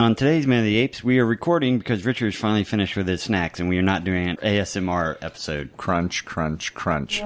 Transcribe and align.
On 0.00 0.16
today's 0.16 0.44
Men 0.44 0.58
of 0.58 0.64
the 0.64 0.76
Apes, 0.78 1.04
we 1.04 1.20
are 1.20 1.24
recording 1.24 1.78
because 1.78 2.04
Richard's 2.04 2.34
finally 2.34 2.64
finished 2.64 2.96
with 2.96 3.06
his 3.06 3.22
snacks, 3.22 3.60
and 3.60 3.68
we 3.68 3.78
are 3.78 3.82
not 3.82 4.02
doing 4.02 4.28
an 4.28 4.36
ASMR 4.38 5.16
episode. 5.22 5.70
Crunch, 5.76 6.24
crunch, 6.24 6.74
crunch. 6.74 7.22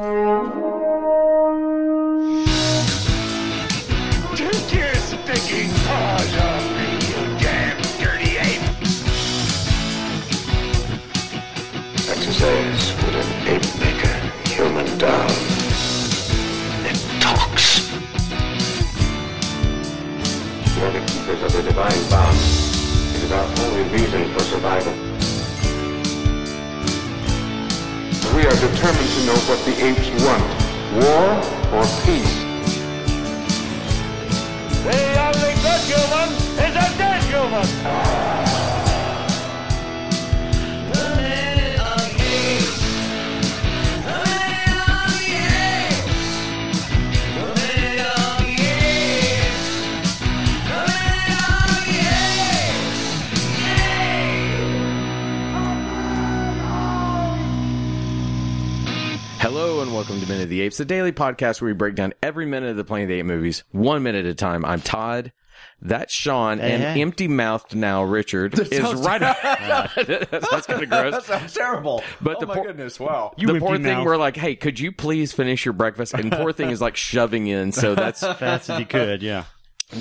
The 60.59 60.65
Apes, 60.65 60.79
the 60.79 60.85
daily 60.85 61.13
podcast 61.13 61.61
where 61.61 61.69
we 61.69 61.75
break 61.75 61.95
down 61.95 62.13
every 62.21 62.45
minute 62.45 62.71
of 62.71 62.77
the 62.77 62.83
Planet 62.83 63.05
of 63.05 63.09
the 63.11 63.15
Apes 63.21 63.27
movies, 63.29 63.65
one 63.71 64.03
minute 64.03 64.27
at 64.27 64.33
a 64.33 64.35
time. 64.35 64.65
I'm 64.65 64.81
Todd. 64.81 65.33
That's 65.81 66.13
Sean, 66.13 66.59
and 66.59 66.83
hey. 66.83 67.01
empty 67.01 67.29
mouthed 67.29 67.77
now 67.77 68.03
Richard 68.03 68.59
is 68.73 68.95
right. 68.95 69.21
That's 70.01 70.67
kind 70.67 70.83
of 70.83 70.91
gross. 70.91 71.13
that 71.13 71.25
sounds 71.25 71.55
terrible. 71.55 72.03
But 72.21 72.39
oh 72.39 72.41
the 72.41 72.47
my 72.47 72.55
poor- 72.57 72.65
goodness, 72.67 72.99
wow. 72.99 73.35
You 73.37 73.47
the 73.47 73.61
poor 73.61 73.77
thing, 73.77 73.85
mouth. 73.85 74.05
we're 74.05 74.17
like, 74.17 74.37
hey, 74.37 74.57
could 74.57 74.81
you 74.81 74.91
please 74.91 75.33
finish 75.33 75.65
your 75.65 75.75
breakfast? 75.75 76.15
And 76.15 76.33
poor 76.33 76.53
thing 76.53 76.71
is 76.71 76.81
like 76.81 76.97
shoving 76.97 77.47
in. 77.47 77.71
So 77.71 77.95
that's 77.95 78.21
Fast 78.39 78.69
as 78.69 78.81
you 78.81 78.87
could, 78.87 79.23
yeah. 79.23 79.45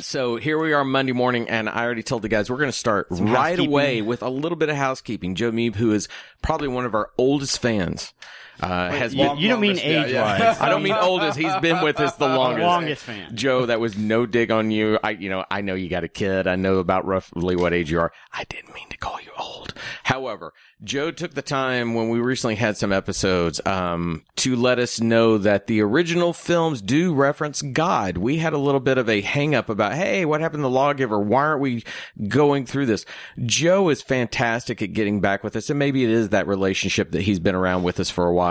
so 0.01 0.37
here 0.37 0.57
we 0.57 0.73
are 0.73 0.83
Monday 0.83 1.13
morning, 1.13 1.47
and 1.49 1.69
I 1.69 1.83
already 1.83 2.01
told 2.01 2.23
the 2.23 2.29
guys 2.29 2.49
we're 2.49 2.57
going 2.57 2.71
to 2.71 2.77
start 2.77 3.05
right 3.11 3.59
away 3.59 4.01
with 4.01 4.23
a 4.23 4.29
little 4.29 4.57
bit 4.57 4.69
of 4.69 4.75
housekeeping. 4.75 5.35
Joe 5.35 5.51
Meeb, 5.51 5.75
who 5.75 5.91
is 5.91 6.07
probably 6.41 6.67
one 6.67 6.85
of 6.85 6.95
our 6.95 7.11
oldest 7.19 7.61
fans, 7.61 8.13
uh, 8.61 8.89
has 8.89 9.13
You, 9.13 9.23
been. 9.29 9.37
you 9.37 9.49
don't 9.49 9.59
mean 9.61 9.79
age 9.79 10.11
yeah. 10.11 10.21
wise. 10.23 10.57
I 10.61 10.69
don't 10.69 10.83
mean 10.83 10.93
oldest. 10.93 11.37
He's 11.37 11.55
been 11.57 11.83
with 11.83 11.99
us 11.99 12.13
the 12.15 12.27
longest. 12.37 12.63
Longest 12.65 13.03
fan. 13.03 13.35
Joe, 13.35 13.65
that 13.65 13.79
was 13.79 13.97
no 13.97 14.25
dig 14.25 14.51
on 14.51 14.71
you. 14.71 14.99
I, 15.03 15.11
you 15.11 15.29
know, 15.29 15.45
I 15.49 15.61
know 15.61 15.75
you 15.75 15.89
got 15.89 16.03
a 16.03 16.07
kid. 16.07 16.47
I 16.47 16.55
know 16.55 16.77
about 16.77 17.05
roughly 17.05 17.55
what 17.55 17.73
age 17.73 17.91
you 17.91 17.99
are. 17.99 18.11
I 18.33 18.43
didn't 18.45 18.73
mean 18.73 18.89
to 18.89 18.97
call 18.97 19.19
you 19.21 19.31
old. 19.37 19.73
However, 20.03 20.53
Joe 20.83 21.11
took 21.11 21.33
the 21.33 21.41
time 21.41 21.93
when 21.93 22.09
we 22.09 22.19
recently 22.19 22.55
had 22.55 22.77
some 22.77 22.91
episodes, 22.93 23.59
um, 23.65 24.23
to 24.37 24.55
let 24.55 24.79
us 24.79 25.01
know 25.01 25.37
that 25.39 25.67
the 25.67 25.81
original 25.81 26.33
films 26.33 26.81
do 26.81 27.13
reference 27.13 27.61
God. 27.61 28.17
We 28.17 28.37
had 28.37 28.53
a 28.53 28.57
little 28.57 28.79
bit 28.79 28.97
of 28.97 29.09
a 29.09 29.21
hang 29.21 29.53
up 29.55 29.69
about, 29.69 29.93
hey, 29.93 30.23
what 30.25 30.41
happened 30.41 30.59
to 30.59 30.63
the 30.63 30.69
lawgiver? 30.69 31.19
Why 31.19 31.43
aren't 31.45 31.61
we 31.61 31.83
going 32.27 32.65
through 32.65 32.85
this? 32.87 33.05
Joe 33.45 33.89
is 33.89 34.01
fantastic 34.01 34.81
at 34.81 34.93
getting 34.93 35.19
back 35.19 35.43
with 35.43 35.55
us. 35.55 35.69
And 35.69 35.77
maybe 35.79 36.03
it 36.03 36.09
is 36.09 36.29
that 36.29 36.47
relationship 36.47 37.11
that 37.11 37.21
he's 37.21 37.39
been 37.39 37.55
around 37.55 37.83
with 37.83 37.99
us 37.99 38.09
for 38.09 38.25
a 38.25 38.33
while 38.33 38.46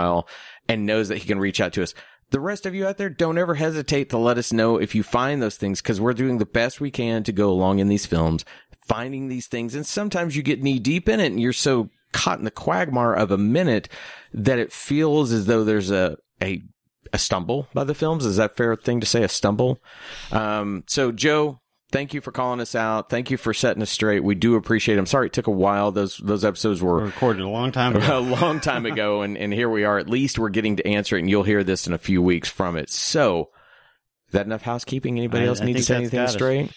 and 0.67 0.85
knows 0.85 1.07
that 1.07 1.19
he 1.19 1.27
can 1.27 1.39
reach 1.39 1.61
out 1.61 1.73
to 1.73 1.83
us. 1.83 1.93
The 2.29 2.39
rest 2.39 2.65
of 2.65 2.75
you 2.75 2.85
out 2.85 2.97
there, 2.97 3.09
don't 3.09 3.37
ever 3.37 3.55
hesitate 3.55 4.09
to 4.09 4.17
let 4.17 4.37
us 4.37 4.51
know 4.51 4.77
if 4.77 4.93
you 4.93 5.01
find 5.01 5.41
those 5.41 5.55
things 5.55 5.81
because 5.81 6.01
we're 6.01 6.13
doing 6.13 6.39
the 6.39 6.45
best 6.45 6.81
we 6.81 6.91
can 6.91 7.23
to 7.23 7.31
go 7.31 7.49
along 7.49 7.79
in 7.79 7.87
these 7.87 8.05
films, 8.05 8.43
finding 8.85 9.29
these 9.29 9.47
things. 9.47 9.75
And 9.75 9.85
sometimes 9.85 10.35
you 10.35 10.43
get 10.43 10.61
knee 10.61 10.79
deep 10.79 11.07
in 11.07 11.21
it 11.21 11.27
and 11.27 11.39
you're 11.39 11.53
so 11.53 11.89
caught 12.11 12.39
in 12.39 12.45
the 12.45 12.51
quagmire 12.51 13.13
of 13.13 13.31
a 13.31 13.37
minute 13.37 13.87
that 14.33 14.59
it 14.59 14.73
feels 14.73 15.31
as 15.31 15.45
though 15.45 15.63
there's 15.63 15.89
a, 15.89 16.17
a, 16.43 16.61
a 17.13 17.17
stumble 17.17 17.69
by 17.73 17.85
the 17.85 17.95
films. 17.95 18.25
Is 18.25 18.37
that 18.37 18.57
fair 18.57 18.75
thing 18.75 18.99
to 18.99 19.05
say? 19.05 19.23
A 19.23 19.29
stumble? 19.29 19.81
Um, 20.31 20.83
so 20.87 21.13
Joe, 21.13 21.61
thank 21.91 22.13
you 22.13 22.21
for 22.21 22.31
calling 22.31 22.59
us 22.59 22.75
out. 22.75 23.09
Thank 23.09 23.31
you 23.31 23.37
for 23.37 23.53
setting 23.53 23.81
us 23.81 23.89
straight. 23.89 24.23
We 24.23 24.35
do 24.35 24.55
appreciate 24.55 24.95
it. 24.95 24.99
I'm 24.99 25.05
sorry 25.05 25.27
it 25.27 25.33
took 25.33 25.47
a 25.47 25.51
while. 25.51 25.91
Those, 25.91 26.17
those 26.17 26.43
episodes 26.45 26.81
were 26.81 27.03
Recorded 27.05 27.41
a 27.43 27.49
long 27.49 27.71
time 27.71 27.95
ago. 27.97 28.17
a 28.17 28.19
long 28.19 28.59
time 28.59 28.85
ago, 28.85 29.21
and, 29.21 29.37
and 29.37 29.53
here 29.53 29.69
we 29.69 29.83
are. 29.83 29.97
At 29.97 30.09
least 30.09 30.37
we're 30.39 30.49
getting 30.49 30.75
to 30.77 30.87
answer 30.87 31.15
it, 31.17 31.21
and 31.21 31.29
you'll 31.29 31.43
hear 31.43 31.63
this 31.63 31.87
in 31.87 31.93
a 31.93 31.97
few 31.97 32.21
weeks 32.21 32.49
from 32.49 32.75
it. 32.77 32.89
So, 32.89 33.49
is 34.27 34.33
that 34.33 34.45
enough 34.45 34.61
housekeeping? 34.63 35.17
Anybody 35.17 35.45
I- 35.45 35.47
else 35.47 35.61
I 35.61 35.65
need 35.65 35.73
to 35.73 35.79
think 35.79 35.85
say 35.87 35.95
anything 35.95 36.17
got 36.19 36.27
us. 36.29 36.33
straight? 36.33 36.71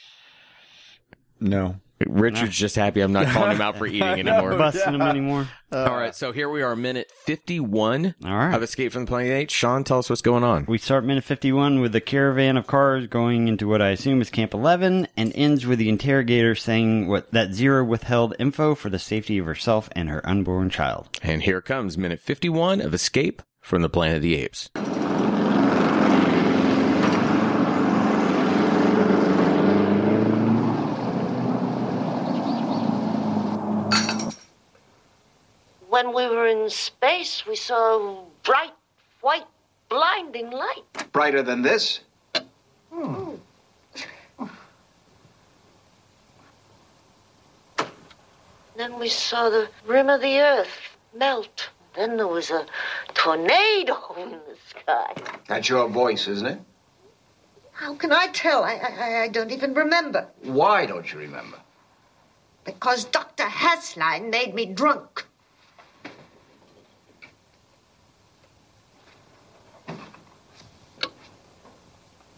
No. 1.41 1.77
Richard's 2.07 2.57
just 2.57 2.77
happy 2.77 3.01
I'm 3.01 3.13
not 3.13 3.27
calling 3.27 3.53
him 3.53 3.61
out 3.61 3.77
for 3.77 3.87
eating 3.89 4.03
anymore. 4.03 4.57
Busting 4.57 4.93
them 4.93 5.03
anymore. 5.03 5.49
All 5.73 5.95
right, 5.97 6.15
so 6.15 6.33
here 6.33 6.49
we 6.49 6.63
are, 6.63 6.75
minute 6.75 7.13
51 7.27 8.15
All 8.25 8.37
right. 8.37 8.55
of 8.55 8.63
Escape 8.63 8.93
from 8.93 9.05
the 9.05 9.09
Planet 9.09 9.33
Eight. 9.33 9.51
Sean, 9.51 9.85
tell 9.85 9.99
us 9.99 10.09
what's 10.11 10.23
going 10.23 10.43
on. 10.43 10.65
We 10.67 10.79
start 10.79 11.05
minute 11.05 11.25
51 11.25 11.81
with 11.81 11.93
the 11.93 12.01
caravan 12.01 12.57
of 12.57 12.67
cars 12.67 13.07
going 13.07 13.49
into 13.49 13.69
what 13.69 13.83
I 13.83 13.91
assume 13.91 14.21
is 14.21 14.31
Camp 14.31 14.55
11 14.55 15.09
and 15.17 15.33
ends 15.35 15.67
with 15.67 15.79
the 15.79 15.89
interrogator 15.89 16.55
saying 16.55 17.07
what 17.07 17.31
that 17.33 17.51
Zira 17.51 17.87
withheld 17.87 18.35
info 18.39 18.75
for 18.75 18.91
the 18.91 18.99
safety 18.99 19.39
of 19.39 19.47
herself 19.47 19.89
and 19.93 20.09
her 20.09 20.27
unborn 20.27 20.71
child. 20.71 21.09
And 21.23 21.43
here 21.43 21.61
comes 21.61 21.99
minute 21.99 22.21
51 22.21 22.81
of 22.81 22.95
Escape 22.95 23.43
from 23.61 23.83
the 23.83 23.91
Planet 23.91 24.17
of 24.17 24.23
the 24.23 24.37
Apes. 24.37 24.71
When 36.03 36.15
we 36.15 36.35
were 36.35 36.47
in 36.47 36.71
space, 36.71 37.45
we 37.47 37.57
saw 37.57 38.25
bright, 38.43 38.73
white, 39.21 39.45
blinding 39.91 40.51
light. 40.51 41.13
Brighter 41.13 41.43
than 41.43 41.61
this? 41.61 42.01
Hmm. 42.91 43.35
Then 48.79 48.99
we 48.99 49.11
saw 49.11 49.51
the 49.51 49.69
rim 49.87 50.09
of 50.09 50.23
the 50.23 50.41
earth 50.41 50.97
melt. 51.15 51.69
Then 51.95 52.17
there 52.17 52.27
was 52.27 52.51
a 52.51 52.65
tornado 53.13 54.15
in 54.17 54.31
the 54.31 54.57
sky. 54.71 55.13
That's 55.49 55.69
your 55.69 55.87
voice, 55.87 56.29
isn't 56.29 56.47
it? 56.47 56.61
How 57.73 57.95
can 57.95 58.11
I 58.11 58.29
tell? 58.29 58.65
I, 58.65 58.77
I, 58.77 59.23
I 59.25 59.29
don't 59.29 59.51
even 59.51 59.75
remember. 59.75 60.29
Why 60.45 60.87
don't 60.87 61.13
you 61.13 61.19
remember? 61.19 61.59
Because 62.65 63.05
Dr. 63.05 63.45
Hasslein 63.45 64.31
made 64.31 64.55
me 64.55 64.65
drunk. 64.65 65.27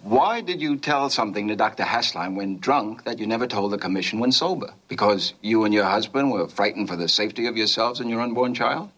Why 0.02 0.40
did 0.40 0.60
you 0.60 0.78
tell 0.78 1.08
something 1.10 1.46
to 1.48 1.56
Dr. 1.56 1.84
Hasslein 1.84 2.34
when 2.34 2.58
drunk 2.58 3.04
that 3.04 3.20
you 3.20 3.26
never 3.26 3.46
told 3.46 3.72
the 3.72 3.78
commission 3.78 4.18
when 4.18 4.32
sober? 4.32 4.74
Because 4.88 5.34
you 5.42 5.64
and 5.64 5.72
your 5.72 5.84
husband 5.84 6.32
were 6.32 6.48
frightened 6.48 6.88
for 6.88 6.96
the 6.96 7.08
safety 7.08 7.46
of 7.46 7.56
yourselves 7.56 8.00
and 8.00 8.10
your 8.10 8.20
unborn 8.20 8.52
child? 8.52 8.90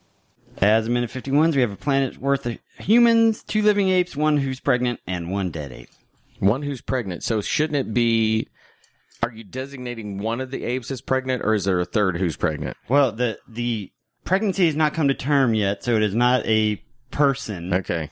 As 0.62 0.87
a 0.87 0.91
minute 0.91 1.11
51s, 1.11 1.55
we 1.55 1.61
have 1.61 1.73
a 1.73 1.77
planet 1.77 2.17
worth 2.17 2.47
of 2.47 2.59
humans, 2.79 3.43
two 3.43 3.61
living 3.61 3.91
apes, 3.91 4.17
one 4.17 4.39
who's 4.39 4.61
pregnant, 4.61 5.01
and 5.06 5.31
one 5.31 5.51
dead 5.51 5.73
ape. 5.73 5.91
One 6.39 6.62
who's 6.62 6.81
pregnant. 6.81 7.23
So 7.23 7.43
shouldn't 7.43 7.77
it 7.77 7.93
be? 7.93 8.49
Are 9.23 9.33
you 9.33 9.45
designating 9.45 10.19
one 10.19 10.41
of 10.41 10.51
the 10.51 10.65
apes 10.65 10.91
as 10.91 11.01
pregnant, 11.01 11.43
or 11.45 11.55
is 11.55 11.65
there 11.65 11.81
a 11.81 11.85
third 11.85 12.17
who's 12.17 12.37
pregnant? 12.37 12.77
Well, 12.89 13.12
the 13.12 13.39
the 13.49 13.93
pregnancy 14.25 14.67
has 14.67 14.77
not 14.77 14.95
come 14.95 15.09
to 15.09 15.15
term 15.15 15.55
yet, 15.55 15.85
so 15.85 15.97
it 15.97 16.03
is 16.03 16.15
not 16.15 16.47
a 16.47 16.83
person. 17.11 17.73
Okay. 17.73 18.11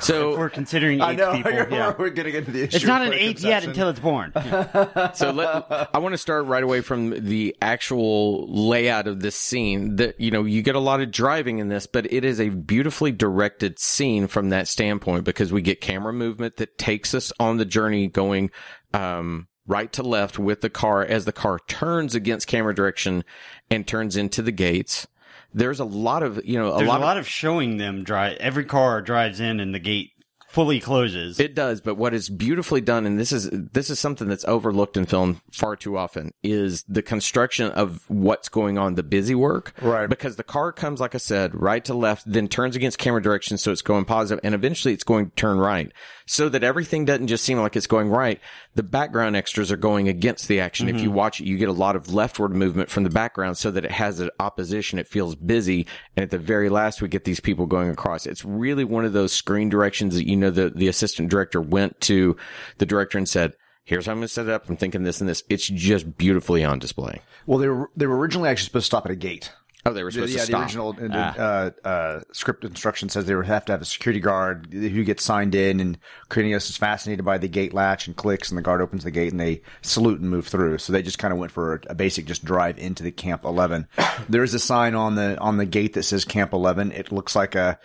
So 0.00 0.32
If 0.32 0.38
we're 0.38 0.50
considering 0.50 1.00
I 1.00 1.12
eight 1.12 1.16
know. 1.18 1.32
people, 1.34 1.52
yeah. 1.70 1.94
We're 1.98 2.10
getting 2.10 2.34
into 2.34 2.50
the 2.50 2.62
issue. 2.64 2.76
It's 2.76 2.84
not 2.84 3.02
of 3.02 3.08
an 3.08 3.14
eighth 3.14 3.42
yet 3.42 3.62
conception. 3.62 3.70
until 3.70 3.88
it's 3.88 4.00
born. 4.00 4.32
so 5.14 5.30
let, 5.32 5.90
I 5.94 5.98
want 5.98 6.12
to 6.12 6.18
start 6.18 6.46
right 6.46 6.62
away 6.62 6.80
from 6.80 7.10
the 7.26 7.56
actual 7.60 8.46
layout 8.48 9.06
of 9.06 9.20
this 9.20 9.36
scene. 9.36 9.96
That 9.96 10.20
you 10.20 10.30
know, 10.30 10.44
you 10.44 10.62
get 10.62 10.74
a 10.74 10.80
lot 10.80 11.00
of 11.00 11.10
driving 11.10 11.58
in 11.58 11.68
this, 11.68 11.86
but 11.86 12.12
it 12.12 12.24
is 12.24 12.40
a 12.40 12.48
beautifully 12.50 13.12
directed 13.12 13.78
scene 13.78 14.26
from 14.26 14.50
that 14.50 14.68
standpoint 14.68 15.24
because 15.24 15.52
we 15.52 15.62
get 15.62 15.80
camera 15.80 16.12
movement 16.12 16.56
that 16.56 16.78
takes 16.78 17.14
us 17.14 17.32
on 17.40 17.56
the 17.56 17.64
journey 17.64 18.06
going 18.08 18.50
um, 18.94 19.48
right 19.66 19.92
to 19.92 20.02
left 20.02 20.38
with 20.38 20.60
the 20.60 20.70
car 20.70 21.04
as 21.04 21.24
the 21.24 21.32
car 21.32 21.58
turns 21.68 22.14
against 22.14 22.46
camera 22.46 22.74
direction 22.74 23.24
and 23.70 23.86
turns 23.86 24.16
into 24.16 24.42
the 24.42 24.52
gates. 24.52 25.06
There's 25.52 25.80
a 25.80 25.84
lot 25.84 26.22
of 26.22 26.44
you 26.44 26.58
know 26.58 26.74
a 26.74 26.78
There's 26.78 26.88
lot 26.88 27.00
a 27.00 27.02
of 27.02 27.06
lot 27.06 27.18
of 27.18 27.28
showing 27.28 27.78
them 27.78 28.04
drive. 28.04 28.36
Every 28.38 28.64
car 28.64 29.00
drives 29.02 29.40
in 29.40 29.60
and 29.60 29.74
the 29.74 29.78
gate 29.78 30.10
fully 30.48 30.80
closes. 30.80 31.38
It 31.38 31.54
does, 31.54 31.80
but 31.80 31.96
what 31.96 32.14
is 32.14 32.28
beautifully 32.28 32.80
done, 32.80 33.06
and 33.06 33.20
this 33.20 33.32
is 33.32 33.48
this 33.52 33.90
is 33.90 34.00
something 34.00 34.28
that's 34.28 34.46
overlooked 34.46 34.96
in 34.96 35.04
film 35.04 35.40
far 35.52 35.76
too 35.76 35.96
often, 35.96 36.32
is 36.42 36.84
the 36.88 37.02
construction 37.02 37.70
of 37.70 38.02
what's 38.08 38.48
going 38.48 38.78
on, 38.78 38.94
the 38.94 39.02
busy 39.02 39.34
work. 39.34 39.74
Right. 39.80 40.08
Because 40.08 40.36
the 40.36 40.42
car 40.42 40.72
comes, 40.72 41.00
like 41.00 41.14
I 41.14 41.18
said, 41.18 41.54
right 41.54 41.84
to 41.84 41.94
left, 41.94 42.30
then 42.30 42.48
turns 42.48 42.76
against 42.76 42.98
camera 42.98 43.22
direction, 43.22 43.58
so 43.58 43.70
it's 43.70 43.82
going 43.82 44.06
positive, 44.06 44.40
and 44.42 44.54
eventually 44.54 44.94
it's 44.94 45.04
going 45.04 45.26
to 45.26 45.36
turn 45.36 45.58
right, 45.58 45.92
so 46.28 46.50
that 46.50 46.62
everything 46.62 47.06
doesn't 47.06 47.26
just 47.26 47.42
seem 47.42 47.58
like 47.58 47.74
it's 47.74 47.86
going 47.86 48.10
right. 48.10 48.38
The 48.74 48.82
background 48.82 49.34
extras 49.34 49.72
are 49.72 49.78
going 49.78 50.08
against 50.08 50.46
the 50.46 50.60
action. 50.60 50.88
If 50.88 51.00
you 51.00 51.08
mm-hmm. 51.08 51.16
watch 51.16 51.40
it, 51.40 51.46
you 51.46 51.56
get 51.56 51.70
a 51.70 51.72
lot 51.72 51.96
of 51.96 52.12
leftward 52.12 52.54
movement 52.54 52.90
from 52.90 53.04
the 53.04 53.10
background, 53.10 53.56
so 53.56 53.70
that 53.70 53.86
it 53.86 53.90
has 53.90 54.20
an 54.20 54.30
opposition. 54.38 54.98
It 54.98 55.08
feels 55.08 55.34
busy, 55.34 55.86
and 56.16 56.22
at 56.22 56.30
the 56.30 56.38
very 56.38 56.68
last, 56.68 57.00
we 57.00 57.08
get 57.08 57.24
these 57.24 57.40
people 57.40 57.64
going 57.64 57.88
across. 57.88 58.26
It's 58.26 58.44
really 58.44 58.84
one 58.84 59.06
of 59.06 59.14
those 59.14 59.32
screen 59.32 59.70
directions 59.70 60.14
that 60.16 60.28
you 60.28 60.36
know 60.36 60.50
the 60.50 60.68
the 60.68 60.88
assistant 60.88 61.30
director 61.30 61.62
went 61.62 61.98
to 62.02 62.36
the 62.76 62.86
director 62.86 63.18
and 63.18 63.28
said. 63.28 63.54
Here's 63.84 64.04
how 64.04 64.12
I'm 64.12 64.18
going 64.18 64.28
to 64.28 64.34
set 64.34 64.44
it 64.44 64.52
up. 64.52 64.68
I'm 64.68 64.76
thinking 64.76 65.02
this 65.02 65.22
and 65.22 65.30
this. 65.30 65.42
It's 65.48 65.66
just 65.66 66.18
beautifully 66.18 66.62
on 66.62 66.78
display. 66.78 67.22
Well, 67.46 67.58
they 67.58 67.68
were 67.68 67.90
they 67.96 68.06
were 68.06 68.18
originally 68.18 68.50
actually 68.50 68.66
supposed 68.66 68.84
to 68.84 68.88
stop 68.88 69.06
at 69.06 69.12
a 69.12 69.16
gate. 69.16 69.50
Oh, 69.88 69.92
they 69.94 70.04
were 70.04 70.10
supposed 70.10 70.32
yeah, 70.32 70.40
to 70.40 70.46
stop. 70.46 70.60
the 70.60 70.64
original 70.64 70.96
uh, 71.12 71.70
uh, 71.84 72.20
script 72.32 72.64
instruction 72.64 73.08
says 73.08 73.24
they 73.24 73.34
would 73.34 73.46
have 73.46 73.64
to 73.66 73.72
have 73.72 73.80
a 73.80 73.86
security 73.86 74.20
guard 74.20 74.68
who 74.70 75.02
gets 75.04 75.24
signed 75.24 75.54
in, 75.54 75.80
and 75.80 75.98
Cornelius 76.28 76.68
is 76.68 76.76
fascinated 76.76 77.24
by 77.24 77.38
the 77.38 77.48
gate 77.48 77.72
latch 77.72 78.06
and 78.06 78.16
clicks, 78.16 78.50
and 78.50 78.58
the 78.58 78.62
guard 78.62 78.82
opens 78.82 79.04
the 79.04 79.10
gate, 79.10 79.32
and 79.32 79.40
they 79.40 79.62
salute 79.80 80.20
and 80.20 80.28
move 80.30 80.46
through. 80.46 80.78
So 80.78 80.92
they 80.92 81.02
just 81.02 81.18
kind 81.18 81.32
of 81.32 81.38
went 81.38 81.52
for 81.52 81.74
a, 81.74 81.80
a 81.90 81.94
basic 81.94 82.26
just 82.26 82.44
drive 82.44 82.78
into 82.78 83.02
the 83.02 83.10
Camp 83.10 83.44
Eleven. 83.44 83.88
there 84.28 84.42
is 84.42 84.54
a 84.54 84.58
sign 84.58 84.94
on 84.94 85.14
the 85.14 85.38
on 85.38 85.56
the 85.56 85.66
gate 85.66 85.94
that 85.94 86.02
says 86.02 86.24
Camp 86.24 86.52
Eleven. 86.52 86.92
It 86.92 87.12
looks 87.12 87.34
like 87.34 87.54
a. 87.54 87.78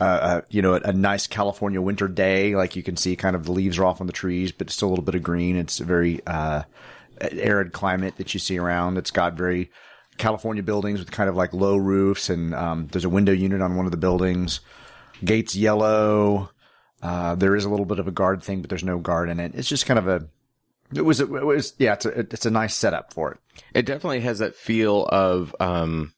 Uh, 0.00 0.40
you 0.50 0.60
know, 0.60 0.74
a, 0.74 0.80
a 0.80 0.92
nice 0.92 1.28
California 1.28 1.80
winter 1.80 2.08
day. 2.08 2.56
Like 2.56 2.74
you 2.74 2.82
can 2.82 2.96
see 2.96 3.14
kind 3.14 3.36
of 3.36 3.44
the 3.44 3.52
leaves 3.52 3.78
are 3.78 3.84
off 3.84 4.00
on 4.00 4.08
the 4.08 4.12
trees, 4.12 4.50
but 4.50 4.68
still 4.68 4.88
a 4.88 4.90
little 4.90 5.04
bit 5.04 5.14
of 5.14 5.22
green. 5.22 5.56
It's 5.56 5.78
a 5.78 5.84
very, 5.84 6.20
uh, 6.26 6.64
arid 7.20 7.72
climate 7.72 8.16
that 8.16 8.34
you 8.34 8.40
see 8.40 8.58
around. 8.58 8.98
It's 8.98 9.10
got 9.10 9.34
very 9.34 9.70
California 10.18 10.62
buildings 10.62 10.98
with 10.98 11.10
kind 11.10 11.28
of 11.28 11.36
like 11.36 11.52
low 11.52 11.76
roofs, 11.76 12.30
and 12.30 12.54
um, 12.54 12.88
there's 12.88 13.04
a 13.04 13.10
window 13.10 13.32
unit 13.32 13.60
on 13.60 13.76
one 13.76 13.86
of 13.86 13.92
the 13.92 13.98
buildings. 13.98 14.60
Gates 15.24 15.54
yellow. 15.54 16.50
Uh, 17.02 17.34
there 17.34 17.54
is 17.54 17.64
a 17.64 17.70
little 17.70 17.86
bit 17.86 17.98
of 17.98 18.08
a 18.08 18.12
guard 18.12 18.42
thing, 18.42 18.60
but 18.60 18.70
there's 18.70 18.84
no 18.84 18.98
guard 18.98 19.28
in 19.28 19.40
it. 19.40 19.54
It's 19.54 19.68
just 19.68 19.86
kind 19.86 19.98
of 19.98 20.08
a. 20.08 20.28
It 20.94 21.02
was. 21.02 21.20
It 21.20 21.28
was. 21.28 21.74
Yeah. 21.78 21.94
It's 21.94 22.06
a. 22.06 22.20
It's 22.20 22.46
a 22.46 22.50
nice 22.50 22.74
setup 22.74 23.12
for 23.12 23.32
it. 23.32 23.38
It 23.74 23.86
definitely 23.86 24.20
has 24.20 24.38
that 24.38 24.54
feel 24.54 25.06
of 25.06 25.54
um 25.60 26.14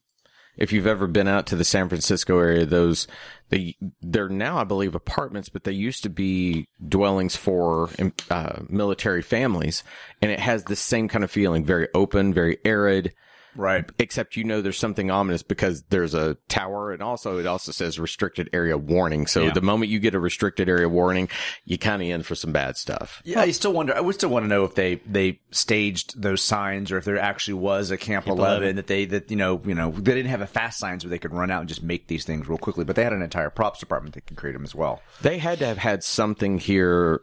if 0.57 0.73
you've 0.73 0.87
ever 0.87 1.07
been 1.07 1.29
out 1.29 1.47
to 1.47 1.57
the 1.57 1.65
San 1.65 1.89
Francisco 1.89 2.39
area, 2.39 2.67
those 2.67 3.07
they 3.51 3.77
they're 4.01 4.29
now 4.29 4.59
I 4.59 4.65
believe 4.65 4.95
apartments, 4.95 5.49
but 5.49 5.65
they 5.65 5.73
used 5.73 6.03
to 6.05 6.09
be 6.09 6.69
dwellings 6.87 7.37
for 7.37 7.91
uh, 8.31 8.61
military 8.69 9.23
families, 9.23 9.83
and 10.23 10.31
it 10.31 10.41
has 10.41 10.65
the 10.65 10.77
same 10.77 11.09
kind 11.09 11.25
of 11.25 11.31
feeling, 11.31 11.65
very 11.65 11.89
open, 11.95 12.33
very 12.33 12.59
arid. 12.65 13.13
Right. 13.57 13.85
Except 13.99 14.37
you 14.37 14.45
know 14.45 14.61
there's 14.61 14.79
something 14.79 15.11
ominous 15.11 15.43
because 15.43 15.83
there's 15.91 16.15
a 16.15 16.37
tower 16.49 16.93
and 16.93 17.03
also 17.03 17.39
it 17.39 17.47
also 17.47 17.73
says 17.73 17.99
restricted 17.99 18.51
area 18.53 18.77
warning. 18.77 19.27
So 19.27 19.45
Yeah. 19.45 19.53
the 19.53 19.61
moment 19.63 19.91
you 19.91 19.99
get 19.99 20.15
a 20.15 20.21
restricted 20.21 20.69
area 20.69 20.89
warning, 20.89 21.29
you 21.65 21.79
kind 21.79 22.03
of 22.03 22.09
in 22.09 22.23
for 22.23 22.35
some 22.35 22.53
bad 22.53 22.77
stuff. 22.77 23.23
Yeah, 23.25 23.41
I 23.41 23.51
still 23.51 23.73
wonder. 23.73 23.97
I 23.97 24.01
would 24.01 24.15
still 24.15 24.31
want 24.31 24.45
to 24.45 24.49
know 24.49 24.65
if 24.65 24.75
they 24.75 24.97
they 25.07 25.41
staged 25.51 26.21
those 26.21 26.43
signs, 26.43 26.93
or 26.93 26.99
if 26.99 27.05
there 27.05 27.19
actually 27.19 27.55
was 27.55 27.91
a 27.91 27.97
Camp, 27.97 28.27
11, 28.27 28.45
11. 28.57 28.77
that 28.77 28.87
they 28.87 29.05
that 29.07 29.31
you 29.31 29.37
know 29.37 29.61
you 29.65 29.75
know 29.75 29.91
they 29.91 30.15
didn't 30.15 30.31
have 30.31 30.41
a 30.43 30.47
fast 30.47 30.79
signs 30.79 31.05
where 31.05 31.11
they 31.11 31.19
could 31.19 31.33
run 31.33 31.51
out 31.51 31.61
and 31.61 31.69
just 31.69 31.83
make 31.83 32.07
these 32.07 32.25
things 32.25 32.49
real 32.49 32.59
quickly, 32.59 32.85
but 32.85 32.97
they 32.97 33.03
had 33.05 33.13
an 33.13 33.23
entire 33.23 33.51
props 33.51 33.81
department 33.81 34.15
that 34.15 34.27
could 34.27 34.37
create 34.37 34.53
them 34.53 34.65
as 34.65 34.75
well. 34.75 35.03
They 35.23 35.39
had 35.39 35.59
to 35.61 35.67
have 35.67 35.79
had 35.79 36.05
something 36.05 36.59
here. 36.59 37.23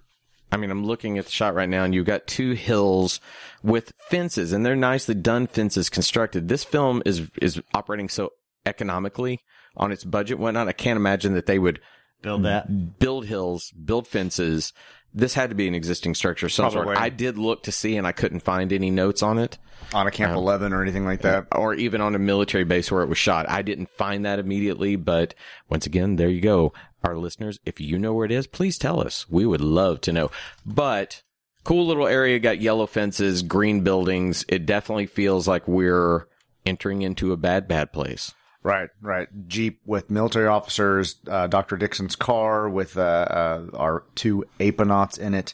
I 0.54 0.58
mean, 0.58 0.70
I'm 0.70 0.86
looking 0.86 1.18
at 1.18 1.26
the 1.26 1.32
shot 1.32 1.56
right 1.56 1.68
now, 1.68 1.84
and 1.84 1.96
you've 1.96 2.06
got 2.06 2.28
two 2.28 2.52
hills 2.52 3.20
with 3.64 3.92
fences, 4.10 4.54
and 4.54 4.64
they're 4.64 4.76
nicely 4.76 5.16
done 5.16 5.48
fences 5.48 5.90
constructed. 5.90 6.48
This 6.48 6.64
film 6.64 7.02
is 7.08 7.30
is 7.42 7.60
operating 7.74 8.08
so 8.08 8.34
economically 8.66 9.42
on 9.76 9.92
its 9.92 10.04
budget, 10.04 10.38
whatnot. 10.38 10.68
I 10.68 10.74
can't 10.74 10.98
imagine 10.98 11.34
that 11.34 11.48
they 11.48 11.58
would 11.58 11.80
Build 12.22 12.44
that. 12.44 13.00
build 13.00 13.26
hills, 13.26 13.72
build 13.72 14.08
fences. 14.08 14.74
This 15.16 15.34
had 15.34 15.50
to 15.50 15.56
be 15.56 15.68
an 15.68 15.76
existing 15.76 16.16
structure. 16.16 16.46
of 16.48 16.52
Some 16.52 16.72
sort. 16.72 16.98
I 16.98 17.10
did 17.10 17.38
look 17.38 17.64
to 17.64 17.72
see, 17.72 17.98
and 17.98 18.08
I 18.08 18.12
couldn't 18.14 18.40
find 18.42 18.72
any 18.72 18.90
notes 18.90 19.22
on 19.22 19.38
it 19.38 19.58
On 19.94 20.08
a 20.08 20.12
Camp 20.12 20.32
um, 20.32 20.38
11 20.38 20.74
or 20.74 20.82
anything 20.82 21.06
like 21.06 21.22
that. 21.22 21.48
or 21.56 21.74
even 21.76 22.00
on 22.02 22.16
a 22.16 22.20
military 22.20 22.64
base 22.64 22.92
where 22.92 23.04
it 23.04 23.10
was 23.10 23.18
shot. 23.18 23.48
I 23.50 23.62
didn't 23.62 23.90
find 23.90 24.26
that 24.26 24.40
immediately, 24.40 24.96
but 24.96 25.36
once 25.70 25.86
again, 25.86 26.16
there 26.16 26.30
you 26.30 26.42
go. 26.42 26.74
Our 27.04 27.18
listeners, 27.18 27.60
if 27.66 27.82
you 27.82 28.00
know 28.00 28.14
where 28.14 28.26
it 28.26 28.32
is, 28.32 28.48
please 28.48 28.78
tell 28.78 29.02
us. 29.02 29.30
We 29.30 29.46
would 29.46 29.62
love 29.62 30.00
to 30.02 30.14
know. 30.14 30.32
But 30.66 31.22
cool 31.64 31.86
little 31.86 32.08
area, 32.08 32.40
got 32.40 32.62
yellow 32.62 32.88
fences, 32.88 33.42
green 33.42 33.82
buildings. 33.82 34.46
It 34.48 34.66
definitely 34.66 35.08
feels 35.08 35.48
like 35.48 35.68
we're 35.68 36.28
entering 36.66 37.02
into 37.02 37.34
a 37.34 37.38
bad, 37.38 37.68
bad 37.68 37.92
place. 37.92 38.34
Right, 38.64 38.90
right. 39.02 39.28
Jeep 39.48 39.82
with 39.86 40.10
military 40.10 40.48
officers, 40.48 41.18
uh, 41.28 41.48
Dr. 41.48 41.76
Dixon's 41.76 42.16
car 42.16 42.70
with 42.70 42.98
uh, 42.98 43.02
uh, 43.02 43.66
our 43.74 44.06
two 44.16 44.46
aponauts 44.60 45.20
in 45.20 45.34
it, 45.34 45.54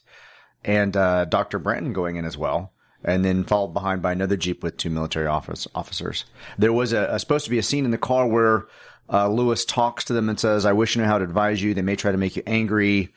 and 0.64 0.96
uh, 0.96 1.26
Dr. 1.26 1.60
Branton 1.60 1.94
going 1.94 2.18
in 2.18 2.26
as 2.26 2.38
well. 2.38 2.74
And 3.04 3.24
then 3.24 3.46
followed 3.46 3.74
behind 3.74 4.02
by 4.02 4.12
another 4.12 4.36
Jeep 4.36 4.62
with 4.62 4.78
two 4.78 4.90
military 4.90 5.26
office, 5.26 5.68
officers. 5.74 6.26
There 6.58 6.74
was 6.74 6.92
a, 6.92 7.08
a 7.10 7.20
supposed 7.20 7.46
to 7.46 7.52
be 7.52 7.58
a 7.58 7.64
scene 7.64 7.86
in 7.86 7.92
the 7.92 7.98
car 7.98 8.28
where 8.28 8.66
uh, 9.12 9.28
Lewis 9.28 9.66
talks 9.66 10.04
to 10.06 10.14
them 10.14 10.30
and 10.30 10.40
says, 10.40 10.66
I 10.66 10.74
wish 10.74 10.96
I 10.96 11.02
knew 11.02 11.06
how 11.08 11.18
to 11.18 11.24
advise 11.24 11.62
you. 11.62 11.74
They 11.74 11.82
may 11.82 11.96
try 11.96 12.12
to 12.12 12.18
make 12.18 12.36
you 12.36 12.44
angry. 12.46 13.14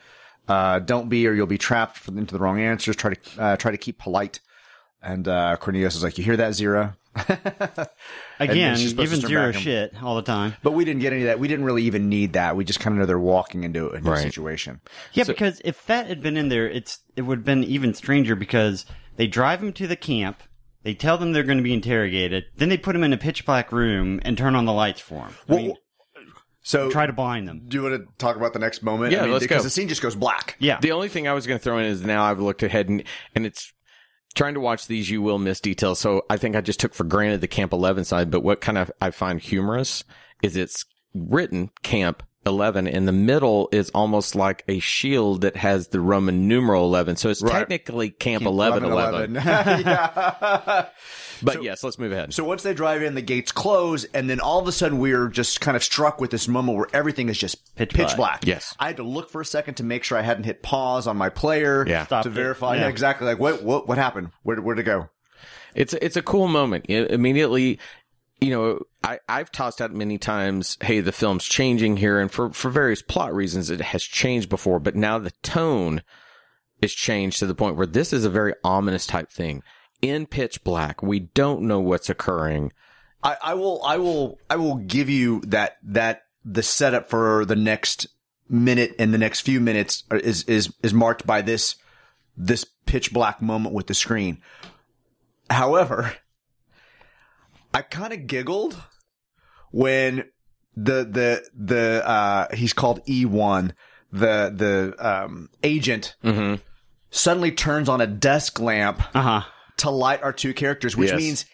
Uh, 0.47 0.79
don't 0.79 1.07
be, 1.09 1.27
or 1.27 1.33
you'll 1.33 1.45
be 1.47 1.57
trapped 1.57 2.07
into 2.07 2.33
the 2.33 2.39
wrong 2.39 2.59
answers. 2.59 2.95
Try 2.95 3.13
to 3.13 3.41
uh, 3.41 3.57
try 3.57 3.71
to 3.71 3.77
keep 3.77 3.99
polite. 3.99 4.39
And 5.01 5.27
uh, 5.27 5.57
Cornelius 5.57 5.95
is 5.95 6.03
like, 6.03 6.17
"You 6.17 6.23
hear 6.23 6.37
that, 6.37 6.51
Zira?" 6.53 6.95
Again, 8.39 8.75
she's 8.77 8.89
supposed 8.91 9.11
giving 9.11 9.21
turn 9.21 9.29
zero 9.29 9.51
shit 9.51 9.93
all 10.01 10.15
the 10.15 10.21
time. 10.21 10.55
But 10.63 10.71
we 10.71 10.85
didn't 10.85 11.01
get 11.01 11.13
any 11.13 11.21
of 11.23 11.27
that. 11.27 11.39
We 11.39 11.47
didn't 11.47 11.65
really 11.65 11.83
even 11.83 12.09
need 12.09 12.33
that. 12.33 12.55
We 12.55 12.63
just 12.65 12.79
kind 12.79 12.93
of 12.95 12.99
know 12.99 13.05
they're 13.05 13.19
walking 13.19 13.63
into 13.63 13.89
a 13.89 13.99
new 14.01 14.11
Right. 14.11 14.21
situation. 14.21 14.81
Yeah, 15.13 15.25
because 15.25 15.61
if 15.63 15.75
Fett 15.75 16.07
had 16.07 16.21
been 16.21 16.37
in 16.37 16.49
there, 16.49 16.67
it's 16.69 16.99
it 17.15 17.21
would 17.23 17.39
have 17.39 17.45
been 17.45 17.63
even 17.63 17.93
stranger 17.93 18.35
because 18.35 18.85
they 19.17 19.27
drive 19.27 19.61
him 19.61 19.73
to 19.73 19.87
the 19.87 19.95
camp, 19.95 20.41
they 20.83 20.93
tell 20.93 21.17
them 21.17 21.31
they're 21.33 21.43
going 21.43 21.57
to 21.59 21.63
be 21.63 21.73
interrogated, 21.73 22.45
then 22.55 22.69
they 22.69 22.77
put 22.77 22.95
him 22.95 23.03
in 23.03 23.13
a 23.13 23.17
pitch 23.17 23.45
black 23.45 23.71
room 23.71 24.19
and 24.23 24.37
turn 24.37 24.55
on 24.55 24.65
the 24.65 24.73
lights 24.73 24.99
for 25.01 25.25
him. 25.25 25.33
I 25.49 25.55
mean, 25.55 25.75
So, 26.63 26.89
try 26.89 27.05
to 27.05 27.13
blind 27.13 27.47
them. 27.47 27.63
do 27.67 27.77
you 27.77 27.83
want 27.83 27.95
to 27.95 28.07
talk 28.17 28.35
about 28.37 28.53
the 28.53 28.59
next 28.59 28.83
moment? 28.83 29.11
Yeah, 29.11 29.19
I 29.19 29.21
mean, 29.23 29.33
let's 29.33 29.43
because 29.43 29.57
go. 29.57 29.63
the 29.63 29.69
scene 29.69 29.89
just 29.89 30.01
goes 30.01 30.15
black. 30.15 30.55
Yeah, 30.59 30.79
The 30.79 30.93
only 30.93 31.09
thing 31.09 31.27
I 31.27 31.33
was 31.33 31.45
going 31.45 31.59
to 31.59 31.63
throw 31.63 31.77
in 31.77 31.85
is 31.85 32.01
now 32.01 32.23
I've 32.23 32.39
looked 32.39 32.63
ahead 32.63 32.87
and, 32.89 33.03
and 33.35 33.45
it's 33.45 33.73
trying 34.33 34.53
to 34.55 34.59
watch 34.59 34.87
these, 34.87 35.09
you 35.09 35.21
will 35.21 35.37
miss 35.39 35.59
details. 35.59 35.99
So 35.99 36.23
I 36.29 36.37
think 36.37 36.55
I 36.55 36.61
just 36.61 36.79
took 36.79 36.93
for 36.93 37.03
granted 37.03 37.41
the 37.41 37.47
Camp 37.47 37.73
11 37.73 38.05
side, 38.05 38.31
but 38.31 38.41
what 38.41 38.61
kind 38.61 38.77
of 38.77 38.91
I 39.01 39.11
find 39.11 39.39
humorous 39.39 40.03
is 40.41 40.55
it's 40.55 40.85
written 41.13 41.69
Camp 41.83 42.23
11 42.45 42.87
in 42.87 43.05
the 43.05 43.11
middle 43.11 43.69
is 43.71 43.89
almost 43.91 44.35
like 44.35 44.63
a 44.67 44.79
shield 44.79 45.41
that 45.41 45.55
has 45.55 45.87
the 45.89 45.99
Roman 45.99 46.47
numeral 46.47 46.85
11. 46.85 47.15
So 47.15 47.29
it's 47.29 47.41
Right. 47.41 47.51
technically 47.59 48.09
Camp 48.09 48.43
11 48.45 48.83
11. 48.83 49.33
yeah. 49.35 50.87
But 51.41 51.63
yes, 51.63 51.83
let's 51.83 51.99
move 51.99 52.11
ahead. 52.11 52.33
So 52.33 52.43
once 52.43 52.63
they 52.63 52.73
drive 52.73 53.01
in, 53.03 53.15
the 53.15 53.21
gates 53.21 53.51
close, 53.51 54.05
and 54.13 54.29
then 54.29 54.39
all 54.39 54.59
of 54.59 54.67
a 54.67 54.71
sudden 54.71 54.97
we're 54.99 55.27
just 55.27 55.59
kind 55.61 55.75
of 55.75 55.83
struck 55.83 56.21
with 56.21 56.31
this 56.31 56.47
moment 56.47 56.77
where 56.77 56.87
everything 56.93 57.27
is 57.29 57.37
just 57.37 57.75
Pitch 57.75 57.89
pitch, 57.93 58.07
black. 58.15 58.17
black. 58.41 58.47
Yes. 58.47 58.75
I 58.79 58.87
had 58.87 58.97
to 58.97 59.03
look 59.03 59.29
for 59.29 59.41
a 59.41 59.45
second 59.45 59.75
to 59.75 59.83
make 59.83 60.03
sure 60.03 60.17
I 60.17 60.21
hadn't 60.21 60.43
hit 60.45 60.63
pause 60.63 61.05
on 61.07 61.17
my 61.17 61.29
player. 61.29 61.85
Yeah. 61.87 62.05
Stopped 62.05 62.23
To 62.25 62.29
it. 62.29 62.33
verify. 62.33 62.75
Yeah. 62.75 62.81
Yeah. 62.81 62.87
exactly. 62.89 63.27
Like 63.27 63.39
what? 63.39 63.63
What? 63.63 63.87
What 63.87 63.97
happened? 63.97 64.29
Where? 64.43 64.61
Where'd 64.61 64.79
it 64.79 64.83
go? 64.83 65.09
It's 65.75 65.93
it's 65.95 66.15
a 66.15 66.21
cool 66.21 66.47
moment. 66.47 66.85
It 66.87 67.09
immediately, 67.11 67.79
you 68.43 68.49
know, 68.49 68.79
I 69.01 69.19
I've 69.29 69.51
tossed 69.51 69.81
out 69.81 69.93
many 69.93 70.17
times, 70.17 70.77
hey, 70.81 70.99
the 70.99 71.13
film's 71.13 71.45
changing 71.45 71.95
here, 71.97 72.19
and 72.19 72.29
for 72.29 72.49
for 72.51 72.69
various 72.69 73.01
plot 73.01 73.33
reasons, 73.33 73.69
it 73.69 73.79
has 73.79 74.03
changed 74.03 74.49
before, 74.49 74.79
but 74.79 74.95
now 74.95 75.17
the 75.17 75.31
tone 75.43 76.03
is 76.81 76.93
changed 76.93 77.39
to 77.39 77.45
the 77.45 77.55
point 77.55 77.77
where 77.77 77.87
this 77.87 78.11
is 78.11 78.25
a 78.25 78.29
very 78.29 78.53
ominous 78.61 79.07
type 79.07 79.31
thing. 79.31 79.63
In 80.01 80.25
pitch 80.25 80.61
black, 80.65 81.01
we 81.01 81.21
don't 81.21 81.61
know 81.61 81.79
what's 81.79 82.09
occurring. 82.09 82.73
I, 83.23 83.37
I 83.41 83.53
will, 83.53 83.81
I 83.85 83.95
will, 83.95 84.37
I 84.49 84.57
will 84.57 84.75
give 84.75 85.09
you 85.09 85.39
that, 85.47 85.77
that 85.83 86.23
the 86.43 86.61
setup 86.61 87.09
for 87.09 87.45
the 87.45 87.55
next 87.55 88.07
minute 88.49 88.93
and 88.99 89.13
the 89.13 89.17
next 89.17 89.41
few 89.41 89.61
minutes 89.61 90.03
is 90.11 90.43
is 90.43 90.73
is 90.83 90.93
marked 90.93 91.25
by 91.25 91.41
this 91.41 91.77
this 92.35 92.65
pitch 92.85 93.13
black 93.13 93.41
moment 93.41 93.73
with 93.73 93.87
the 93.87 93.93
screen. 93.93 94.41
However, 95.49 96.17
I 97.73 97.81
kind 97.81 98.13
of 98.13 98.27
giggled 98.27 98.75
when 99.71 100.25
the 100.75 101.03
the 101.05 101.43
the 101.55 102.07
uh 102.07 102.55
he's 102.55 102.73
called 102.73 103.05
E1 103.05 103.71
the 104.11 104.53
the 104.55 104.95
um 104.99 105.49
agent 105.63 106.15
Mm-hmm. 106.23 106.55
suddenly 107.11 107.51
turns 107.51 107.89
on 107.89 108.01
a 108.01 108.07
desk 108.07 108.59
lamp 108.59 109.01
Uh 109.15 109.21
huh. 109.21 109.41
to 109.77 109.89
light 109.89 110.23
our 110.23 110.33
two 110.33 110.53
characters 110.53 110.95
which 110.97 111.11
Yes. 111.11 111.17
means 111.17 111.45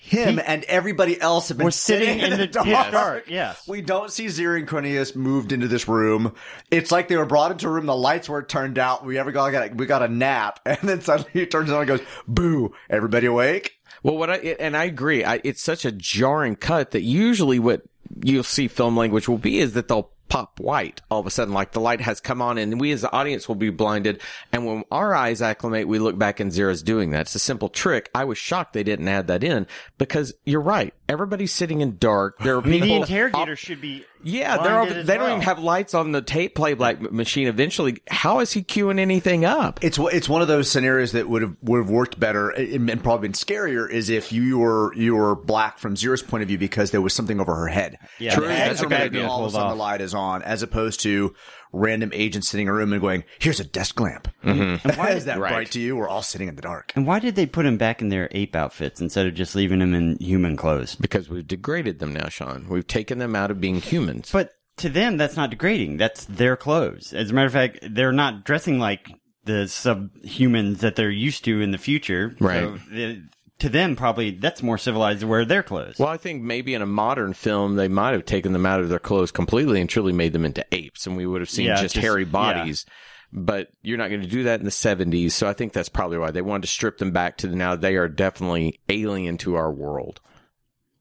him 0.00 0.40
and 0.44 0.62
everybody 0.64 1.20
else 1.20 1.48
have 1.48 1.58
been 1.58 1.64
We're 1.66 1.70
sitting 1.72 2.20
in 2.20 2.38
the 2.38 2.46
dark. 2.46 2.66
pitch 2.66 2.92
dark, 2.92 3.24
yes. 3.28 3.66
We 3.66 3.82
don't 3.82 4.10
see 4.12 4.26
Zira 4.26 4.56
and 4.58 4.66
Cornelius 4.66 5.16
moved 5.16 5.50
into 5.52 5.66
this 5.66 5.88
room. 5.88 6.34
It's 6.70 6.92
like 6.92 7.08
they 7.08 7.16
were 7.16 7.26
brought 7.26 7.50
into 7.50 7.66
a 7.66 7.70
room. 7.70 7.86
The 7.86 7.96
lights 7.96 8.28
were 8.28 8.42
turned 8.44 8.78
out. 8.78 9.04
We 9.04 9.18
ever 9.18 9.32
got, 9.32 9.50
got 9.50 9.74
we 9.74 9.86
got 9.86 10.02
a 10.04 10.08
nap, 10.08 10.60
and 10.66 10.78
then 10.82 11.00
suddenly 11.00 11.30
he 11.34 11.46
turns 11.46 11.70
on 11.70 11.80
and 11.80 11.88
goes, 11.88 12.00
"Boo! 12.28 12.72
Everybody 12.88 13.26
awake!" 13.26 13.72
Well, 14.08 14.16
what 14.16 14.30
I 14.30 14.36
and 14.36 14.74
I 14.74 14.84
agree. 14.84 15.22
I, 15.22 15.38
it's 15.44 15.60
such 15.60 15.84
a 15.84 15.92
jarring 15.92 16.56
cut 16.56 16.92
that 16.92 17.02
usually 17.02 17.58
what 17.58 17.82
you'll 18.22 18.42
see 18.42 18.66
film 18.66 18.96
language 18.96 19.28
will 19.28 19.36
be 19.36 19.58
is 19.58 19.74
that 19.74 19.88
they'll 19.88 20.10
pop 20.30 20.58
white 20.58 21.02
all 21.10 21.20
of 21.20 21.26
a 21.26 21.30
sudden, 21.30 21.52
like 21.52 21.72
the 21.72 21.80
light 21.80 22.00
has 22.00 22.18
come 22.18 22.40
on, 22.40 22.56
and 22.56 22.80
we 22.80 22.90
as 22.92 23.02
the 23.02 23.12
audience 23.12 23.48
will 23.48 23.54
be 23.54 23.68
blinded. 23.68 24.22
And 24.50 24.64
when 24.64 24.84
our 24.90 25.14
eyes 25.14 25.42
acclimate, 25.42 25.88
we 25.88 25.98
look 25.98 26.16
back 26.16 26.40
and 26.40 26.50
Zira's 26.50 26.82
doing 26.82 27.10
that. 27.10 27.22
It's 27.22 27.34
a 27.34 27.38
simple 27.38 27.68
trick. 27.68 28.08
I 28.14 28.24
was 28.24 28.38
shocked 28.38 28.72
they 28.72 28.82
didn't 28.82 29.08
add 29.08 29.26
that 29.26 29.44
in 29.44 29.66
because 29.98 30.32
you're 30.46 30.62
right. 30.62 30.94
Everybody's 31.08 31.52
sitting 31.52 31.80
in 31.80 31.96
dark. 31.98 32.38
There 32.38 32.56
are 32.56 32.62
I 32.64 32.66
mean, 32.66 32.82
people. 32.82 32.96
the 32.96 33.02
interrogator 33.02 33.56
should 33.56 33.80
be. 33.80 34.04
yeah, 34.22 34.58
they're 34.58 34.78
all, 34.78 34.86
they 34.86 34.94
as 35.00 35.06
don't 35.06 35.28
even 35.30 35.40
have 35.42 35.58
lights 35.58 35.94
on 35.94 36.12
the 36.12 36.20
tape 36.20 36.54
playback 36.54 36.98
m- 36.98 37.08
machine. 37.16 37.48
Eventually, 37.48 38.02
how 38.10 38.40
is 38.40 38.52
he 38.52 38.62
queuing 38.62 38.98
anything 39.00 39.44
up? 39.44 39.78
It's 39.82 39.98
it's 39.98 40.28
one 40.28 40.42
of 40.42 40.48
those 40.48 40.70
scenarios 40.70 41.12
that 41.12 41.28
would 41.28 41.42
have 41.42 41.56
would 41.62 41.78
have 41.78 41.90
worked 41.90 42.20
better 42.20 42.50
and, 42.50 42.90
and 42.90 43.02
probably 43.02 43.28
been 43.28 43.32
scarier 43.32 43.88
is 43.90 44.10
if 44.10 44.32
you 44.32 44.58
were 44.58 44.94
you 44.94 45.14
were 45.16 45.34
black 45.34 45.78
from 45.78 45.94
Zira's 45.94 46.22
point 46.22 46.42
of 46.42 46.48
view 46.48 46.58
because 46.58 46.90
there 46.90 47.00
was 47.00 47.14
something 47.14 47.40
over 47.40 47.54
her 47.54 47.68
head. 47.68 47.98
Yeah, 48.18 48.34
True, 48.34 48.42
the 48.44 48.48
that's 48.48 48.82
a 48.82 48.86
are 48.86 48.88
good 48.88 49.00
idea. 49.00 49.26
All 49.28 49.44
of 49.44 49.48
a 49.48 49.52
sudden, 49.52 49.68
the 49.70 49.74
light 49.76 50.00
is 50.00 50.14
on, 50.14 50.42
as 50.42 50.62
opposed 50.62 51.00
to 51.00 51.34
random 51.70 52.10
agents 52.14 52.48
sitting 52.48 52.66
in 52.66 52.70
a 52.70 52.74
room 52.74 52.92
and 52.92 53.00
going, 53.00 53.24
"Here's 53.38 53.60
a 53.60 53.64
desk 53.64 53.98
lamp." 54.00 54.28
Mm-hmm. 54.44 54.88
Why 54.98 55.10
is 55.10 55.26
that 55.26 55.38
Right. 55.38 55.52
bright 55.52 55.70
to 55.72 55.80
you? 55.80 55.96
We're 55.96 56.08
all 56.08 56.22
sitting 56.22 56.48
in 56.48 56.54
the 56.56 56.62
dark. 56.62 56.92
And 56.96 57.06
why 57.06 57.18
did 57.18 57.34
they 57.34 57.44
put 57.46 57.66
him 57.66 57.76
back 57.76 58.00
in 58.02 58.08
their 58.08 58.28
ape 58.32 58.56
outfits 58.56 59.00
instead 59.00 59.26
of 59.26 59.34
just 59.34 59.54
leaving 59.54 59.80
him 59.80 59.94
in 59.94 60.16
human 60.18 60.56
clothes? 60.56 60.96
Because 61.00 61.28
we've 61.28 61.46
degraded 61.46 61.98
them 61.98 62.12
now, 62.12 62.28
Sean. 62.28 62.66
We've 62.68 62.86
taken 62.86 63.18
them 63.18 63.36
out 63.36 63.50
of 63.50 63.60
being 63.60 63.80
humans. 63.80 64.30
But 64.32 64.52
to 64.78 64.88
them, 64.88 65.16
that's 65.16 65.36
not 65.36 65.50
degrading. 65.50 65.96
That's 65.96 66.24
their 66.24 66.56
clothes. 66.56 67.12
As 67.12 67.30
a 67.30 67.34
matter 67.34 67.46
of 67.46 67.52
fact, 67.52 67.78
they're 67.90 68.12
not 68.12 68.44
dressing 68.44 68.78
like 68.78 69.10
the 69.44 69.64
subhumans 69.64 70.78
that 70.78 70.96
they're 70.96 71.10
used 71.10 71.44
to 71.44 71.60
in 71.60 71.70
the 71.70 71.78
future. 71.78 72.34
Right. 72.40 72.62
So 72.62 72.78
the, 72.90 73.22
to 73.60 73.68
them, 73.68 73.96
probably 73.96 74.30
that's 74.32 74.62
more 74.62 74.78
civilized 74.78 75.20
to 75.20 75.26
wear 75.26 75.44
their 75.44 75.62
clothes. 75.62 75.98
Well, 75.98 76.08
I 76.08 76.16
think 76.16 76.42
maybe 76.42 76.74
in 76.74 76.82
a 76.82 76.86
modern 76.86 77.32
film, 77.32 77.74
they 77.76 77.88
might 77.88 78.12
have 78.12 78.24
taken 78.24 78.52
them 78.52 78.66
out 78.66 78.80
of 78.80 78.88
their 78.88 78.98
clothes 79.00 79.32
completely 79.32 79.80
and 79.80 79.90
truly 79.90 80.12
made 80.12 80.32
them 80.32 80.44
into 80.44 80.64
apes, 80.72 81.06
and 81.06 81.16
we 81.16 81.26
would 81.26 81.40
have 81.40 81.50
seen 81.50 81.66
Yeah, 81.66 81.80
just, 81.80 81.94
just- 81.94 82.04
hairy 82.04 82.22
yeah. 82.24 82.30
bodies. 82.30 82.86
But 83.30 83.68
you're 83.82 83.98
not 83.98 84.08
going 84.08 84.22
to 84.22 84.26
do 84.28 84.44
that 84.44 84.60
in 84.60 84.64
the 84.64 84.70
70s, 84.70 85.32
so 85.32 85.46
I 85.46 85.52
think 85.52 85.74
that's 85.74 85.90
probably 85.90 86.16
why 86.16 86.30
they 86.30 86.40
wanted 86.40 86.62
to 86.62 86.68
strip 86.68 86.96
them 86.96 87.10
back 87.10 87.36
to 87.38 87.46
the, 87.46 87.56
now 87.56 87.76
they 87.76 87.96
are 87.96 88.08
definitely 88.08 88.80
alien 88.88 89.36
to 89.38 89.56
our 89.56 89.70
world, 89.70 90.20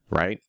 right? 0.10 0.40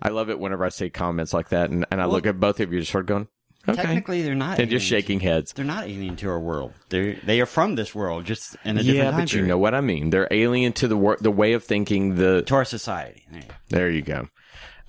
I 0.00 0.08
love 0.08 0.30
it 0.30 0.38
whenever 0.38 0.64
I 0.64 0.70
say 0.70 0.88
comments 0.90 1.32
like 1.34 1.50
that, 1.50 1.70
and, 1.70 1.84
and 1.90 2.00
I 2.00 2.06
look 2.06 2.26
at 2.26 2.40
both 2.40 2.60
of 2.60 2.72
you 2.72 2.80
just 2.80 2.92
sort 2.92 3.02
of 3.04 3.08
going, 3.08 3.28
okay, 3.68 3.82
Technically, 3.82 4.22
they're 4.22 4.34
not. 4.34 4.58
and 4.58 4.70
just 4.70 4.86
shaking 4.86 5.20
heads. 5.20 5.52
They're 5.52 5.64
not 5.64 5.84
alien 5.84 6.16
to 6.16 6.28
our 6.30 6.40
world. 6.40 6.72
They 6.88 7.14
they 7.24 7.40
are 7.40 7.46
from 7.46 7.74
this 7.74 7.94
world, 7.94 8.24
just 8.24 8.56
in 8.64 8.78
a 8.78 8.82
different 8.82 8.96
Yeah, 8.98 9.10
time 9.10 9.20
but 9.20 9.32
you 9.32 9.42
know 9.46 9.58
what 9.58 9.74
I 9.74 9.80
mean. 9.80 10.10
They're 10.10 10.28
alien 10.30 10.72
to 10.74 10.88
the 10.88 10.96
wor- 10.96 11.18
the 11.20 11.30
way 11.30 11.52
of 11.52 11.64
thinking, 11.64 12.14
the 12.14 12.42
to 12.42 12.54
our 12.54 12.64
society. 12.64 13.24
There 13.30 13.40
you 13.40 13.46
go. 13.48 13.54
There 13.68 13.90
you 13.90 14.02
go. 14.02 14.28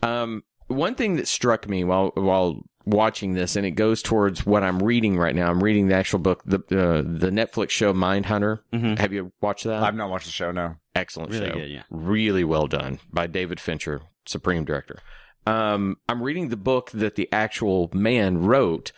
Um, 0.03 0.43
one 0.67 0.95
thing 0.95 1.15
that 1.17 1.27
struck 1.27 1.67
me 1.67 1.83
while 1.83 2.11
while 2.15 2.61
watching 2.85 3.33
this, 3.33 3.55
and 3.57 3.65
it 3.65 3.71
goes 3.71 4.01
towards 4.01 4.45
what 4.45 4.63
I'm 4.63 4.79
reading 4.79 5.17
right 5.17 5.35
now. 5.35 5.49
I'm 5.49 5.61
reading 5.61 5.87
the 5.87 5.95
actual 5.95 6.19
book, 6.19 6.43
the 6.45 6.57
uh, 6.59 7.01
the 7.01 7.29
Netflix 7.31 7.71
show 7.71 7.93
Mindhunter. 7.93 8.59
Have 8.99 9.11
you 9.11 9.31
watched 9.41 9.63
that? 9.65 9.83
I've 9.83 9.95
not 9.95 10.09
watched 10.09 10.27
the 10.27 10.31
show. 10.31 10.51
No. 10.51 10.75
Excellent 10.97 11.31
Really 11.31 11.47
show. 11.47 11.53
good, 11.53 11.69
yeah. 11.69 11.83
Really 11.89 12.43
well 12.43 12.67
done 12.67 12.99
by 13.11 13.27
David 13.27 13.59
Fincher, 13.59 14.01
Supreme 14.25 14.65
Director. 14.65 14.99
Um, 15.45 15.97
I'm 16.09 16.21
reading 16.21 16.49
the 16.49 16.57
book 16.57 16.91
that 16.91 17.15
the 17.15 17.29
actual 17.31 17.89
man 17.93 18.39
wrote, 18.39 18.91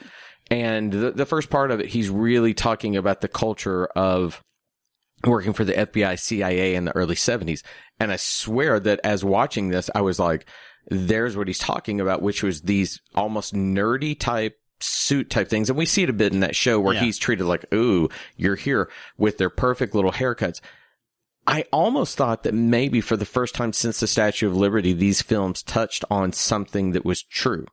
and 0.50 0.92
the, 0.92 1.12
the 1.12 1.26
first 1.26 1.50
part 1.50 1.70
of 1.72 1.80
it, 1.80 1.88
he's 1.88 2.10
really 2.10 2.54
talking 2.56 2.96
about 2.98 3.22
the 3.22 3.28
culture 3.28 3.86
of 3.96 4.42
working 5.26 5.54
for 5.54 5.64
the 5.66 5.74
FBI, 5.74 6.18
CIA 6.18 6.76
in 6.76 6.86
the 6.86 6.96
early 6.96 7.16
70s. 7.16 7.62
And 8.00 8.12
I 8.12 8.16
swear 8.16 8.80
that 8.80 9.00
as 9.04 9.24
watching 9.24 9.70
this, 9.70 9.90
I 9.94 10.02
was 10.02 10.18
like, 10.18 10.48
there's 10.88 11.36
what 11.38 11.48
he's 11.48 11.60
talking 11.60 12.00
about, 12.02 12.22
which 12.22 12.42
was 12.42 12.62
these 12.62 13.00
almost 13.14 13.54
nerdy 13.54 14.18
type 14.18 14.56
suit 14.80 15.30
type 15.30 15.50
things. 15.50 15.70
And 15.70 15.78
we 15.78 15.86
see 15.86 16.04
it 16.04 16.10
a 16.10 16.14
bit 16.14 16.34
in 16.34 16.40
that 16.40 16.56
show 16.56 16.80
where 16.80 16.94
Yeah. 16.96 17.02
he's 17.02 17.18
treated 17.20 17.44
like, 17.46 17.66
ooh, 17.74 18.08
you're 18.38 18.56
here 18.56 18.90
with 19.18 19.38
their 19.38 19.50
perfect 19.50 19.94
little 19.94 20.14
haircuts. 20.14 20.62
I 21.50 21.66
almost 21.74 22.16
thought 22.16 22.44
that 22.44 22.54
maybe 22.54 23.02
for 23.02 23.18
the 23.18 23.26
first 23.26 23.56
time 23.56 23.74
since 23.74 24.00
the 24.00 24.06
Statue 24.06 24.48
of 24.48 24.56
Liberty, 24.56 24.94
these 24.94 25.24
films 25.24 25.64
touched 25.64 26.06
on 26.12 26.32
something 26.32 26.92
that 26.92 27.04
was 27.04 27.24
true 27.24 27.66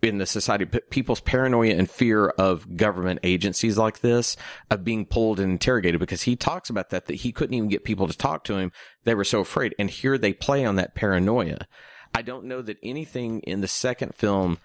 in 0.00 0.16
the 0.16 0.24
society. 0.24 0.64
People's 0.64 1.20
paranoia 1.20 1.74
and 1.74 1.90
fear 1.90 2.28
of 2.28 2.74
government 2.74 3.20
agencies 3.22 3.76
like 3.76 4.00
this, 4.00 4.38
of 4.70 4.82
being 4.82 5.04
pulled 5.04 5.40
and 5.40 5.52
interrogated, 5.52 6.00
because 6.00 6.22
he 6.22 6.36
talks 6.36 6.70
about 6.70 6.88
that, 6.88 7.04
that 7.04 7.16
he 7.16 7.30
couldn't 7.30 7.52
even 7.52 7.68
get 7.68 7.84
people 7.84 8.08
to 8.08 8.16
talk 8.16 8.44
to 8.44 8.56
him. 8.56 8.72
They 9.04 9.14
were 9.14 9.24
so 9.24 9.40
afraid. 9.40 9.74
And 9.78 9.90
here 9.90 10.16
they 10.16 10.32
play 10.32 10.64
on 10.64 10.76
that 10.76 10.94
paranoia. 10.94 11.66
I 12.14 12.22
don't 12.22 12.46
know 12.46 12.62
that 12.62 12.78
anything 12.82 13.40
in 13.40 13.60
the 13.60 13.68
second 13.68 14.14
film 14.14 14.56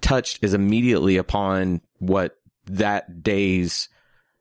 touched 0.00 0.42
as 0.42 0.54
immediately 0.54 1.18
upon 1.18 1.82
what 2.00 2.34
that 2.66 3.22
day's 3.22 3.88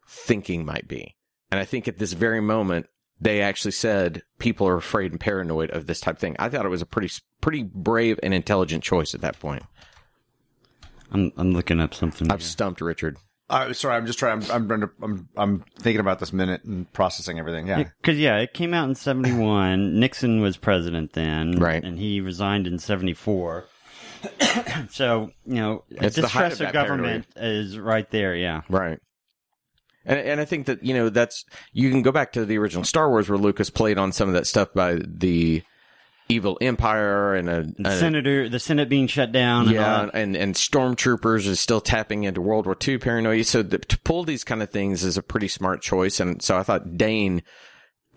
thinking 0.08 0.66
might 0.66 0.88
be. 0.88 1.16
And 1.52 1.60
I 1.60 1.66
think 1.66 1.88
at 1.88 2.00
this 2.00 2.14
very 2.14 2.42
moment, 2.42 2.88
they 3.20 3.42
actually 3.42 3.72
said 3.72 4.24
people 4.40 4.68
are 4.68 4.78
afraid 4.78 5.12
and 5.12 5.20
paranoid 5.20 5.72
of 5.72 5.88
this 5.88 6.00
type 6.00 6.16
of 6.16 6.20
thing. 6.20 6.36
I 6.40 6.50
thought 6.50 6.66
it 6.66 6.70
was 6.70 6.82
a 6.82 6.86
pretty, 6.86 7.12
pretty 7.42 7.64
brave 7.64 8.20
and 8.22 8.34
intelligent 8.34 8.84
choice 8.84 9.16
at 9.16 9.22
that 9.22 9.40
point. 9.40 9.64
I'm 11.12 11.32
I'm 11.38 11.54
looking 11.54 11.80
up 11.80 11.94
something. 11.94 12.32
I've 12.32 12.44
stumped 12.44 12.82
Richard. 12.82 13.18
Uh, 13.50 13.72
sorry, 13.72 13.96
I'm 13.96 14.06
just 14.06 14.20
trying. 14.20 14.44
I'm, 14.52 14.70
I'm 14.70 14.92
I'm 15.02 15.30
I'm 15.38 15.66
thinking 15.80 16.02
about 16.02 16.20
this 16.20 16.34
minute 16.34 16.66
and 16.66 16.92
processing 16.92 17.40
everything. 17.40 17.68
Yeah. 17.68 17.84
Because 18.02 18.20
yeah, 18.20 18.38
it 18.40 18.54
came 18.54 18.74
out 18.74 18.90
in 18.90 18.96
'71. 18.96 20.00
Nixon 20.00 20.42
was 20.42 20.58
president 20.58 21.14
then, 21.14 21.52
Right. 21.54 21.82
And 21.82 21.98
he 21.98 22.20
resigned 22.20 22.68
in 22.68 22.78
'74. 22.78 23.66
so 24.90 25.32
you 25.46 25.56
know, 25.56 25.84
It's 25.90 26.18
the 26.18 26.28
height 26.28 26.50
distrust 26.50 26.62
of 26.62 26.68
of 26.68 26.74
that 26.74 26.74
government 26.74 27.28
is 27.38 27.80
right 27.80 28.10
there. 28.12 28.36
Yeah. 28.36 28.62
Right. 28.68 29.00
And, 30.08 30.20
and 30.20 30.42
I 30.42 30.46
think 30.46 30.66
that, 30.68 30.84
you 30.84 30.94
know, 30.96 31.10
that's, 31.10 31.46
you 31.74 31.92
can 31.92 32.02
go 32.02 32.12
back 32.12 32.32
to 32.34 32.46
the 32.46 32.58
original 32.58 32.84
Star 32.84 33.10
Wars 33.10 33.30
where 33.30 33.38
Lucas 33.38 33.70
played 33.70 33.98
on 34.00 34.12
some 34.12 34.28
of 34.30 34.34
that 34.36 34.48
stuff 34.48 34.74
by 34.74 34.96
the 35.06 35.62
evil 36.30 36.58
empire 36.62 37.36
and 37.36 37.50
a, 37.50 37.64
The 37.78 37.90
a- 37.90 37.98
senator, 37.98 38.50
the 38.50 38.60
Senate 38.60 38.90
being 38.90 39.08
shut 39.08 39.32
down. 39.32 39.68
and 39.68 39.76
yeah, 39.76 40.06
that. 40.06 40.12
and 40.16 40.36
and 40.36 40.56
stormtroopers 40.56 41.46
is 41.48 41.60
still 41.60 41.80
tapping 41.82 42.24
into 42.24 42.42
World 42.42 42.66
War 42.66 42.76
II 42.86 42.98
paranoia. 42.98 43.44
So 43.44 43.62
the, 43.64 43.78
to 43.78 44.00
pull 44.00 44.24
these 44.24 44.44
kind 44.44 44.62
of 44.64 44.70
things 44.70 45.04
is 45.04 45.18
a 45.18 45.22
pretty 45.24 45.48
smart 45.48 45.82
choice. 45.82 46.20
And 46.20 46.42
so 46.42 46.58
I 46.58 46.64
thought 46.64 46.98
Dane 46.98 47.44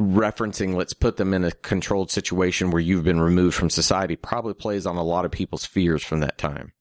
referencing 0.00 0.74
let's 0.74 0.94
put 0.94 1.18
them 1.18 1.34
in 1.34 1.44
a 1.44 1.52
controlled 1.52 2.10
situation 2.10 2.70
where 2.70 2.80
you've 2.80 3.04
been 3.04 3.20
removed 3.20 3.54
from 3.54 3.68
society 3.68 4.16
probably 4.16 4.54
plays 4.54 4.86
on 4.86 4.96
a 4.96 5.02
lot 5.02 5.24
of 5.24 5.30
people's 5.30 5.66
fears 5.66 6.02
from 6.02 6.20
that 6.20 6.38
time. 6.38 6.72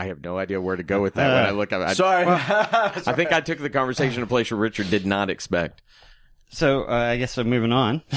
I 0.00 0.06
have 0.06 0.22
no 0.22 0.38
idea 0.38 0.60
where 0.60 0.76
to 0.76 0.82
go 0.82 1.02
with 1.02 1.14
that 1.14 1.28
when 1.28 1.46
I 1.46 1.50
look 1.50 1.72
at 1.72 1.80
it. 1.80 1.88
I, 1.88 1.92
Sorry. 1.94 2.24
I 2.28 3.12
think 3.14 3.32
I 3.32 3.40
took 3.40 3.58
the 3.58 3.70
conversation 3.70 4.16
to 4.16 4.22
a 4.22 4.26
place 4.26 4.50
where 4.50 4.58
Richard 4.58 4.90
did 4.90 5.06
not 5.06 5.30
expect. 5.30 5.82
So 6.50 6.84
uh, 6.84 6.92
I 6.92 7.16
guess 7.16 7.36
I'm 7.38 7.48
moving 7.48 7.72
on. 7.72 8.02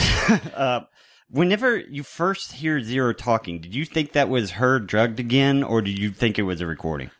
uh, 0.55 0.81
whenever 1.29 1.77
you 1.77 2.03
first 2.03 2.53
hear 2.53 2.79
Zira 2.79 3.15
talking, 3.15 3.59
did 3.59 3.75
you 3.75 3.85
think 3.85 4.13
that 4.13 4.29
was 4.29 4.51
her 4.51 4.79
drugged 4.79 5.19
again, 5.19 5.63
or 5.63 5.81
did 5.81 5.97
you 5.97 6.09
think 6.11 6.39
it 6.39 6.43
was 6.43 6.61
a 6.61 6.65
recording? 6.67 7.11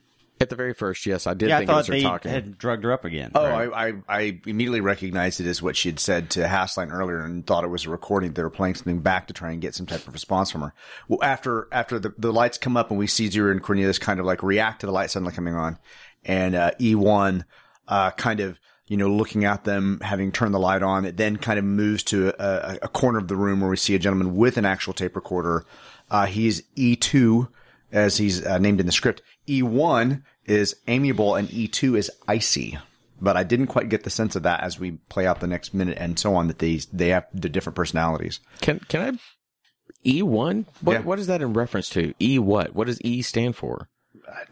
At 0.44 0.50
the 0.50 0.58
very 0.58 0.74
first, 0.74 1.06
yes, 1.06 1.26
I 1.26 1.34
did 1.34 1.48
yeah, 1.48 1.56
I 1.56 1.60
think 1.60 1.70
it 1.70 1.74
was 1.74 1.88
thought 1.88 1.94
her 1.94 1.98
they 1.98 2.04
talking. 2.04 2.32
had 2.32 2.58
drugged 2.58 2.84
her 2.84 2.92
up 2.92 3.06
again. 3.06 3.32
Oh, 3.34 3.46
I, 3.46 3.88
I, 3.88 3.94
I 4.10 4.42
immediately 4.46 4.82
recognized 4.82 5.40
it 5.40 5.48
as 5.48 5.62
what 5.62 5.78
she 5.78 5.88
had 5.88 6.02
said 6.02 6.30
to 6.32 6.42
Hasslein 6.42 6.92
earlier 6.92 7.24
and 7.24 7.48
thought 7.48 7.64
it 7.64 7.70
was 7.70 7.86
a 7.86 7.90
recording. 7.90 8.34
They 8.34 8.44
were 8.44 8.50
playing 8.50 8.76
something 8.76 9.00
back 9.00 9.28
to 9.28 9.34
try 9.34 9.52
and 9.52 9.62
get 9.62 9.74
some 9.74 9.86
type 9.86 10.06
of 10.06 10.12
response 10.12 10.52
from 10.52 10.60
her. 10.60 10.74
Well, 11.08 11.24
after, 11.24 11.70
after 11.72 11.98
the, 11.98 12.14
the 12.18 12.34
lights 12.34 12.58
come 12.58 12.76
up 12.76 12.90
and 12.90 13.00
we 13.00 13.08
see 13.08 13.30
Zira 13.30 13.52
and 13.52 13.64
Cornelius 13.64 14.00
kind 14.00 14.20
of 14.20 14.26
like 14.26 14.44
react 14.44 14.82
to 14.82 14.86
the 14.86 14.92
light 14.92 15.12
suddenly 15.12 15.34
coming 15.34 15.56
on 15.56 15.80
and, 16.26 16.56
uh, 16.56 16.72
E1, 16.80 17.46
uh, 17.88 18.12
kind 18.12 18.42
of, 18.42 18.60
you 18.88 18.98
know, 18.98 19.08
looking 19.08 19.46
at 19.46 19.64
them, 19.64 20.02
having 20.02 20.34
turned 20.34 20.54
the 20.54 20.60
light 20.60 20.84
on, 20.84 21.06
it 21.06 21.16
then 21.16 21.38
kind 21.38 21.58
of 21.58 21.64
moves 21.64 22.04
to 22.04 22.34
a, 22.38 22.74
a, 22.74 22.80
a 22.84 22.88
corner 22.90 23.18
of 23.18 23.30
the 23.30 23.36
room 23.38 23.62
where 23.62 23.70
we 23.70 23.78
see 23.78 23.96
a 23.96 24.00
gentleman 24.00 24.36
with 24.36 24.58
an 24.58 24.66
actual 24.66 24.94
tape 24.94 25.16
recorder. 25.16 25.66
Uh, 26.12 26.26
he's 26.26 26.64
E2 26.76 27.48
as 27.94 28.18
he's 28.18 28.46
uh, 28.46 28.58
named 28.58 28.80
in 28.80 28.86
the 28.86 28.92
script. 28.92 29.22
E1 29.48 30.24
is 30.46 30.76
amiable 30.88 31.36
and 31.36 31.48
E2 31.50 31.98
is 31.98 32.12
icy. 32.28 32.78
But 33.22 33.38
I 33.38 33.44
didn't 33.44 33.68
quite 33.68 33.90
get 33.90 34.04
the 34.04 34.10
sense 34.10 34.36
of 34.36 34.44
that 34.44 34.62
as 34.62 34.80
we 34.80 34.92
play 35.10 35.26
out 35.26 35.40
the 35.40 35.48
next 35.48 35.74
minute 35.74 35.98
and 36.00 36.20
so 36.20 36.36
on 36.36 36.48
that 36.48 36.60
these 36.60 36.88
they 36.88 37.10
have 37.10 37.26
the 37.34 37.48
different 37.50 37.76
personalities. 37.76 38.40
Can 38.62 38.80
can 38.90 39.02
I 39.16 39.20
E 40.06 40.22
one? 40.22 40.66
What 40.82 40.94
Yeah. 40.94 41.00
what 41.02 41.20
is 41.20 41.28
that 41.28 41.42
in 41.42 41.54
reference 41.54 41.90
to? 41.92 42.14
E 42.20 42.38
what? 42.40 42.76
What 42.76 42.88
does 42.88 43.00
E 43.02 43.22
stand 43.22 43.56
for? 43.56 43.88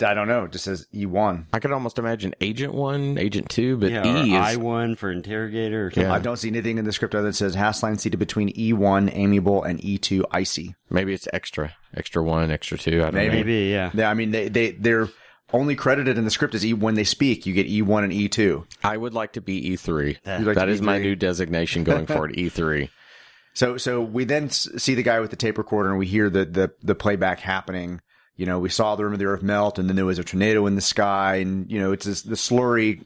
I 0.01 0.13
don't 0.13 0.27
know. 0.27 0.43
It 0.45 0.51
just 0.51 0.65
says 0.65 0.85
E1. 0.93 1.45
I 1.53 1.59
could 1.59 1.71
almost 1.71 1.97
imagine 1.97 2.33
Agent 2.41 2.73
One, 2.73 3.17
Agent 3.17 3.49
Two, 3.49 3.77
but 3.77 3.89
Yeah, 3.91 4.05
E 4.05 4.35
or 4.35 4.41
is 4.41 4.55
I 4.55 4.55
one 4.57 4.95
for 4.95 5.11
interrogator. 5.11 5.87
Or. 5.87 5.91
Yeah. 5.95 6.13
I 6.13 6.19
don't 6.19 6.37
see 6.37 6.49
anything 6.49 6.77
in 6.77 6.85
the 6.85 6.91
script 6.91 7.15
other 7.15 7.23
than 7.23 7.33
says 7.33 7.55
Hasslein 7.55 7.99
seated 7.99 8.17
between 8.17 8.49
E1 8.53 9.09
amiable 9.15 9.63
and 9.63 9.79
E2 9.79 10.23
icy. 10.31 10.75
maybe 10.89 11.13
it's 11.13 11.27
extra, 11.31 11.73
extra 11.95 12.21
one, 12.23 12.51
extra 12.51 12.77
two. 12.77 12.99
I 13.01 13.03
don't 13.05 13.13
Maybe. 13.15 13.27
know. 13.29 13.35
Maybe, 13.37 13.53
yeah. 13.71 13.91
Yeah, 13.93 14.09
I 14.09 14.13
mean 14.13 14.31
they 14.31 14.49
they 14.49 14.71
they're 14.71 15.07
only 15.53 15.75
credited 15.75 16.17
in 16.17 16.23
the 16.25 16.31
script 16.31 16.55
as 16.55 16.65
E 16.65 16.73
when 16.73 16.95
they 16.95 17.03
speak. 17.03 17.45
You 17.45 17.53
get 17.53 17.67
E1 17.67 18.03
and 18.03 18.13
E2. 18.13 18.65
I 18.83 18.97
would 18.97 19.13
like 19.13 19.33
to 19.33 19.41
be 19.41 19.71
E 19.71 19.75
three. 19.75 20.17
You'd 20.25 20.45
like 20.45 20.55
that 20.55 20.61
to 20.61 20.65
be 20.67 20.71
is 20.73 20.81
my 20.81 20.97
new 20.99 21.15
designation 21.15 21.83
going 21.83 22.05
forward. 22.07 22.37
E 22.37 22.49
three. 22.49 22.89
So 23.53 23.77
so 23.77 24.01
we 24.01 24.23
then 24.23 24.49
see 24.49 24.95
the 24.95 25.03
guy 25.03 25.19
with 25.19 25.29
the 25.29 25.35
tape 25.35 25.57
recorder 25.57 25.89
and 25.89 25.99
we 25.99 26.05
hear 26.07 26.29
the 26.29 26.45
the 26.45 26.71
the 26.81 26.95
playback 26.95 27.39
happening. 27.39 28.01
You 28.37 28.45
know, 28.47 28.59
we 28.59 28.69
saw 28.69 28.95
the 28.95 29.03
rim 29.03 29.13
of 29.13 29.19
the 29.19 29.25
earth 29.25 29.43
melt, 29.43 29.77
and 29.77 29.87
then 29.87 29.95
there 29.97 30.05
was 30.05 30.17
a 30.17 30.23
tornado 30.23 30.65
in 30.65 30.73
the 30.75 30.81
sky, 30.81 31.35
and 31.35 31.69
you 31.69 31.79
know, 31.79 31.91
it's 31.91 32.05
this, 32.05 32.21
the 32.23 32.35
slurry. 32.35 33.03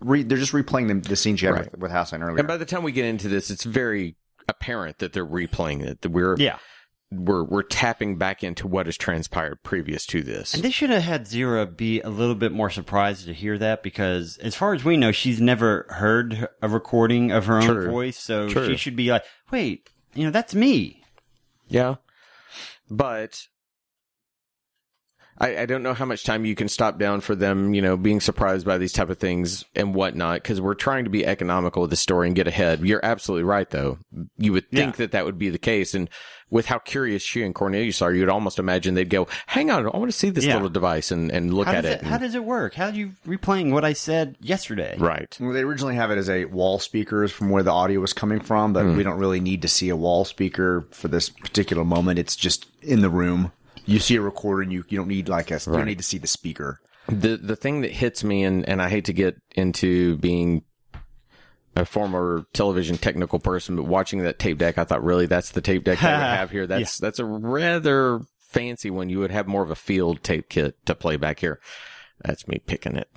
Re, 0.00 0.24
they're 0.24 0.36
just 0.36 0.52
replaying 0.52 0.88
the, 1.02 1.08
the 1.08 1.16
scene 1.16 1.36
she 1.36 1.46
had 1.46 1.54
Right. 1.54 1.70
with, 1.70 1.80
with 1.80 1.90
Hasslein 1.92 2.20
earlier. 2.22 2.38
And 2.38 2.48
by 2.48 2.58
the 2.58 2.66
time 2.66 2.82
we 2.82 2.92
get 2.92 3.06
into 3.06 3.28
this, 3.28 3.50
it's 3.50 3.64
very 3.64 4.16
apparent 4.46 4.98
that 4.98 5.12
they're 5.14 5.24
replaying 5.24 5.86
it. 5.86 6.02
That 6.02 6.10
we're 6.10 6.36
Yeah. 6.36 6.58
We're 7.10 7.44
we're 7.44 7.62
tapping 7.62 8.16
back 8.16 8.44
into 8.44 8.66
what 8.66 8.86
has 8.86 8.96
transpired 8.96 9.62
previous 9.62 10.04
to 10.06 10.22
this. 10.22 10.54
And 10.54 10.62
they 10.62 10.70
should 10.70 10.90
have 10.90 11.02
had 11.02 11.24
Zira 11.24 11.74
be 11.74 12.00
a 12.00 12.10
little 12.10 12.34
bit 12.34 12.52
more 12.52 12.70
surprised 12.70 13.26
to 13.26 13.34
hear 13.34 13.56
that 13.58 13.82
because, 13.82 14.36
as 14.38 14.54
far 14.54 14.74
as 14.74 14.84
we 14.84 14.96
know, 14.96 15.12
she's 15.12 15.40
never 15.40 15.86
heard 15.88 16.48
a 16.60 16.68
recording 16.68 17.30
of 17.30 17.46
her 17.46 17.58
own 17.58 17.66
True. 17.66 17.90
voice. 17.90 18.18
So 18.18 18.48
True. 18.48 18.66
she 18.66 18.76
should 18.76 18.96
be 18.96 19.10
like, 19.10 19.24
wait, 19.50 19.88
you 20.14 20.24
know, 20.24 20.30
that's 20.30 20.54
me. 20.54 21.02
Yeah. 21.68 21.96
But 22.90 23.46
I, 25.40 25.58
I 25.58 25.66
don't 25.66 25.82
know 25.82 25.94
how 25.94 26.04
much 26.04 26.24
time 26.24 26.44
you 26.44 26.54
can 26.54 26.68
stop 26.68 26.98
down 26.98 27.20
for 27.20 27.34
them, 27.36 27.72
you 27.74 27.80
know, 27.80 27.96
being 27.96 28.20
surprised 28.20 28.66
by 28.66 28.76
these 28.78 28.92
type 28.92 29.08
of 29.08 29.18
things 29.18 29.64
and 29.74 29.94
whatnot, 29.94 30.42
because 30.42 30.60
we're 30.60 30.74
trying 30.74 31.04
to 31.04 31.10
be 31.10 31.24
economical 31.24 31.82
with 31.82 31.90
the 31.90 31.96
story 31.96 32.26
and 32.26 32.34
get 32.36 32.48
ahead. 32.48 32.80
You're 32.80 33.04
absolutely 33.04 33.44
right, 33.44 33.68
though. 33.70 33.98
You 34.36 34.52
would 34.52 34.70
think 34.70 34.96
that 34.96 35.12
that 35.12 35.24
would 35.24 35.38
be 35.38 35.50
the 35.50 35.58
case. 35.58 35.94
And 35.94 36.10
with 36.50 36.66
how 36.66 36.78
curious 36.78 37.22
she 37.22 37.42
and 37.42 37.54
Cornelius 37.54 38.02
are, 38.02 38.12
you'd 38.12 38.28
almost 38.28 38.58
imagine 38.58 38.94
they'd 38.94 39.10
go, 39.10 39.28
hang 39.46 39.70
on, 39.70 39.86
I 39.86 39.96
want 39.96 40.10
to 40.10 40.16
see 40.16 40.30
this 40.30 40.44
Yeah. 40.44 40.54
little 40.54 40.70
device 40.70 41.10
and, 41.10 41.30
and 41.30 41.52
look 41.54 41.66
How 41.66 41.74
at 41.74 41.82
does 41.82 41.92
it. 41.92 42.00
it, 42.00 42.06
how 42.06 42.18
does 42.18 42.34
it 42.34 42.44
work? 42.44 42.74
How 42.74 42.90
do 42.90 42.98
you 42.98 43.12
replaying 43.26 43.72
what 43.72 43.84
I 43.84 43.92
said 43.92 44.36
yesterday? 44.40 44.96
right. 44.98 45.36
Well, 45.38 45.52
they 45.52 45.62
originally 45.62 45.94
have 45.96 46.10
it 46.10 46.18
as 46.18 46.28
a 46.28 46.46
wall 46.46 46.78
speakers 46.78 47.30
from 47.30 47.50
where 47.50 47.62
the 47.62 47.70
audio 47.70 48.00
was 48.00 48.12
coming 48.12 48.40
from, 48.40 48.72
but 48.72 48.84
hmm. 48.84 48.96
we 48.96 49.02
don't 49.02 49.18
really 49.18 49.40
need 49.40 49.62
to 49.62 49.68
see 49.68 49.88
a 49.88 49.96
wall 49.96 50.24
speaker 50.24 50.88
for 50.90 51.08
this 51.08 51.28
particular 51.28 51.84
moment. 51.84 52.18
It's 52.18 52.34
just 52.34 52.66
in 52.82 53.02
the 53.02 53.10
room. 53.10 53.52
You 53.88 53.98
see 54.00 54.16
a 54.16 54.20
recorder, 54.20 54.62
and 54.62 54.72
you 54.72 54.84
you 54.88 54.98
don't 54.98 55.08
need 55.08 55.28
like 55.28 55.50
a 55.50 55.54
you 55.66 55.72
don't 55.72 55.86
need 55.86 55.98
to 55.98 56.04
see 56.04 56.18
the 56.18 56.26
speaker. 56.26 56.80
the 57.08 57.36
the 57.36 57.56
thing 57.56 57.80
that 57.80 57.90
hits 57.90 58.22
me 58.22 58.44
and 58.44 58.68
and 58.68 58.82
I 58.82 58.88
hate 58.88 59.06
to 59.06 59.12
get 59.12 59.36
into 59.56 60.16
being 60.18 60.62
a 61.74 61.84
former 61.84 62.44
television 62.52 62.98
technical 62.98 63.38
person, 63.38 63.76
but 63.76 63.84
watching 63.84 64.20
that 64.20 64.38
tape 64.38 64.58
deck, 64.58 64.78
I 64.78 64.84
thought, 64.84 65.04
really, 65.04 65.26
that's 65.26 65.50
the 65.52 65.60
tape 65.60 65.84
deck 65.84 66.00
we 66.00 66.08
have 66.08 66.50
here. 66.50 66.66
That's 66.66 66.98
that's 66.98 67.18
a 67.18 67.24
rather 67.24 68.20
fancy 68.40 68.90
one. 68.90 69.08
You 69.08 69.20
would 69.20 69.30
have 69.30 69.46
more 69.46 69.62
of 69.62 69.70
a 69.70 69.74
field 69.76 70.22
tape 70.22 70.48
kit 70.48 70.74
to 70.86 70.94
play 70.94 71.16
back 71.16 71.40
here. 71.40 71.60
That's 72.24 72.48
me 72.48 72.60
picking 72.66 72.96
it. 72.96 73.08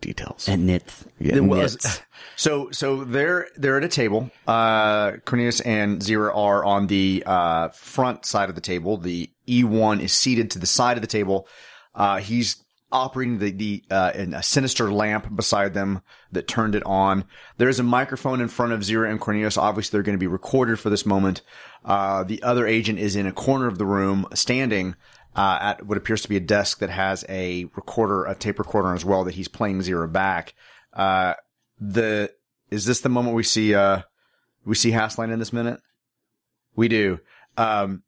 Details. 0.00 0.48
And 0.48 0.66
knits. 0.66 1.04
Yeah, 1.18 1.36
It 1.36 1.44
was- 1.44 1.72
knits. 1.74 2.00
So 2.36 2.70
so 2.70 3.02
they're 3.04 3.48
they're 3.56 3.76
at 3.78 3.84
a 3.84 3.88
table. 3.88 4.30
Uh, 4.46 5.12
Cornelius 5.24 5.60
and 5.60 6.00
Zira 6.00 6.34
are 6.36 6.64
on 6.64 6.86
the 6.86 7.22
uh, 7.26 7.68
front 7.70 8.24
side 8.24 8.48
of 8.48 8.54
the 8.54 8.60
table. 8.60 8.96
The 8.96 9.28
E1 9.48 10.00
is 10.00 10.12
seated 10.12 10.52
to 10.52 10.58
the 10.60 10.66
side 10.66 10.96
of 10.96 11.00
the 11.00 11.08
table. 11.08 11.48
Uh, 11.96 12.18
he's 12.18 12.62
operating 12.92 13.38
the 13.38 13.50
the 13.50 13.84
uh, 13.90 14.12
in 14.14 14.34
a 14.34 14.42
sinister 14.42 14.92
lamp 14.92 15.34
beside 15.34 15.74
them 15.74 16.00
that 16.30 16.46
turned 16.46 16.76
it 16.76 16.84
on. 16.86 17.24
There 17.56 17.68
is 17.68 17.80
a 17.80 17.84
microphone 17.84 18.40
in 18.40 18.46
front 18.48 18.72
of 18.72 18.80
Zira 18.80 19.10
and 19.10 19.20
Cornelius. 19.20 19.58
Obviously, 19.58 19.96
they're 19.96 20.04
going 20.04 20.16
to 20.16 20.20
be 20.20 20.26
recorded 20.28 20.78
for 20.78 20.90
this 20.90 21.04
moment. 21.04 21.42
Uh, 21.84 22.22
the 22.22 22.40
other 22.44 22.66
agent 22.68 22.98
is 23.00 23.16
in 23.16 23.26
a 23.26 23.32
corner 23.32 23.66
of 23.66 23.78
the 23.78 23.86
room, 23.86 24.26
standing 24.34 24.94
uh, 25.36 25.58
at 25.60 25.86
what 25.86 25.98
appears 25.98 26.22
to 26.22 26.28
be 26.28 26.36
a 26.36 26.40
desk 26.40 26.78
that 26.78 26.90
has 26.90 27.24
a 27.28 27.64
recorder, 27.76 28.24
a 28.24 28.34
tape 28.34 28.58
recorder 28.58 28.94
as 28.94 29.04
well 29.04 29.24
that 29.24 29.34
he's 29.34 29.48
playing 29.48 29.80
Zira 29.80 30.10
back. 30.10 30.54
Uh, 30.92 31.34
the 31.80 32.30
is 32.70 32.84
this 32.84 33.00
the 33.00 33.08
moment 33.08 33.34
we 33.36 33.42
see 33.42 33.74
uh 33.74 34.02
we 34.64 34.74
see 34.74 34.90
Hasslein 34.90 35.32
in 35.32 35.38
this 35.38 35.52
minute? 35.52 35.80
We 36.74 36.88
do. 36.88 37.20
Um 37.56 38.02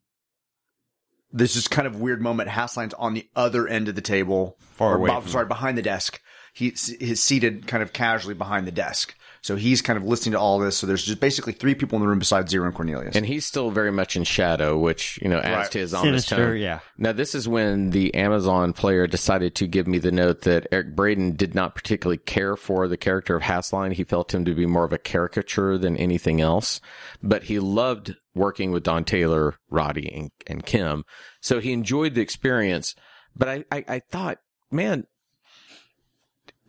there's 1.33 1.55
this 1.55 1.69
kind 1.69 1.87
of 1.87 2.01
weird 2.01 2.21
moment. 2.21 2.51
Hasslein's 2.51 2.95
on 2.95 3.15
the 3.15 3.29
other 3.37 3.69
end 3.69 3.89
of 3.89 3.95
the 3.95 4.01
table, 4.01 4.57
Far 4.73 4.97
away 4.97 5.11
from 5.11 5.29
sorry, 5.29 5.47
behind 5.47 5.79
the 5.79 5.83
desk. 5.83 6.21
He's, 6.53 6.89
he's 6.99 7.23
seated 7.23 7.69
kind 7.69 7.85
of 7.85 7.93
casually 7.93 8.35
behind 8.35 8.67
the 8.67 8.73
desk. 8.73 9.15
So 9.43 9.57
he's 9.57 9.81
kind 9.81 9.97
of 9.97 10.05
listening 10.05 10.33
to 10.33 10.39
all 10.39 10.59
this. 10.59 10.77
So 10.77 10.87
there's 10.87 11.05
just 11.05 11.19
basically 11.21 11.55
three 11.55 11.75
people 11.75 11.97
in 11.97 12.03
the 12.03 12.09
room 12.09 12.19
besides 12.19 12.53
Zira 12.53 12.67
and 12.67 12.75
Cornelius. 12.75 13.17
And 13.17 13.25
he's 13.25 13.47
still 13.47 13.71
very 13.71 13.91
much 13.91 14.15
in 14.17 14.25
shadow, 14.25 14.77
which, 14.79 15.19
you 15.23 15.29
know, 15.29 15.39
adds 15.39 15.57
Right. 15.65 15.71
to 15.73 15.79
his 15.79 15.95
ominous 15.95 16.27
tone. 16.27 16.59
yeah. 16.59 16.81
Now, 16.99 17.13
this 17.13 17.35
is 17.35 17.49
when 17.49 17.91
the 17.91 18.15
Amazon 18.15 18.73
player 18.75 19.07
decided 19.07 19.55
to 19.57 19.67
give 19.67 19.87
me 19.87 19.99
the 19.99 20.13
note 20.13 20.43
that 20.43 20.67
Eric 20.71 20.95
Braeden 20.95 21.37
did 21.37 21.55
not 21.55 21.75
particularly 21.75 22.19
care 22.19 22.55
for 22.57 22.87
the 22.87 22.99
character 22.99 23.35
of 23.35 23.43
Hasslein. 23.43 23.93
He 23.93 24.05
felt 24.05 24.35
him 24.35 24.45
to 24.45 24.55
be 24.55 24.67
more 24.67 24.85
of 24.85 24.93
a 24.93 24.99
caricature 24.99 25.79
than 25.79 25.97
anything 25.97 26.41
else, 26.43 26.81
but 27.23 27.45
he 27.45 27.59
loved 27.59 28.15
working 28.35 28.71
with 28.73 28.83
Don 28.83 29.05
Taylor, 29.05 29.55
Roddy, 29.71 30.13
and, 30.15 30.31
and 30.47 30.67
Kim. 30.67 31.05
So 31.41 31.61
he 31.61 31.73
enjoyed 31.73 32.15
the 32.15 32.21
experience. 32.21 32.95
But 33.35 33.49
I, 33.49 33.65
I, 33.73 33.85
I 33.89 33.99
thought, 34.11 34.39
man, 34.71 35.07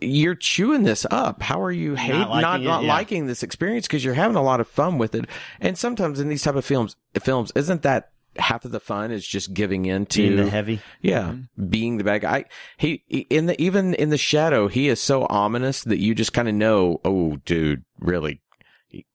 you're 0.01 0.35
chewing 0.35 0.83
this 0.83 1.05
up. 1.09 1.41
How 1.41 1.61
are 1.61 1.71
you 1.71 1.95
hate 1.95 2.13
not 2.13 2.29
liking 2.29 2.65
not, 2.65 2.81
it, 2.81 2.85
yeah. 2.85 2.93
liking 2.93 3.27
this 3.27 3.43
experience 3.43 3.87
because 3.87 4.03
you're 4.03 4.13
having 4.13 4.37
a 4.37 4.43
lot 4.43 4.59
of 4.59 4.67
fun 4.67 4.97
with 4.97 5.15
it? 5.15 5.25
And 5.59 5.77
sometimes 5.77 6.19
in 6.19 6.29
these 6.29 6.43
type 6.43 6.55
of 6.55 6.65
films, 6.65 6.95
films 7.19 7.51
isn't 7.55 7.83
that 7.83 8.11
half 8.37 8.63
of 8.65 8.71
the 8.71 8.79
fun 8.79 9.11
is 9.11 9.27
just 9.27 9.53
giving 9.53 9.85
in 9.85 10.05
to 10.05 10.21
Being 10.21 10.35
the 10.37 10.49
heavy. 10.49 10.81
yeah, 11.01 11.23
mm-hmm. 11.23 11.65
being 11.67 11.97
the 11.97 12.03
bad 12.03 12.21
guy. 12.21 12.45
He 12.77 13.03
in 13.29 13.45
the 13.45 13.61
even 13.61 13.93
in 13.93 14.09
the 14.09 14.17
shadow, 14.17 14.67
he 14.67 14.87
is 14.87 15.01
so 15.01 15.27
ominous 15.29 15.83
that 15.83 15.99
you 15.99 16.15
just 16.15 16.33
kind 16.33 16.47
of 16.47 16.55
know. 16.55 17.01
Oh, 17.03 17.37
dude, 17.45 17.83
really, 17.99 18.41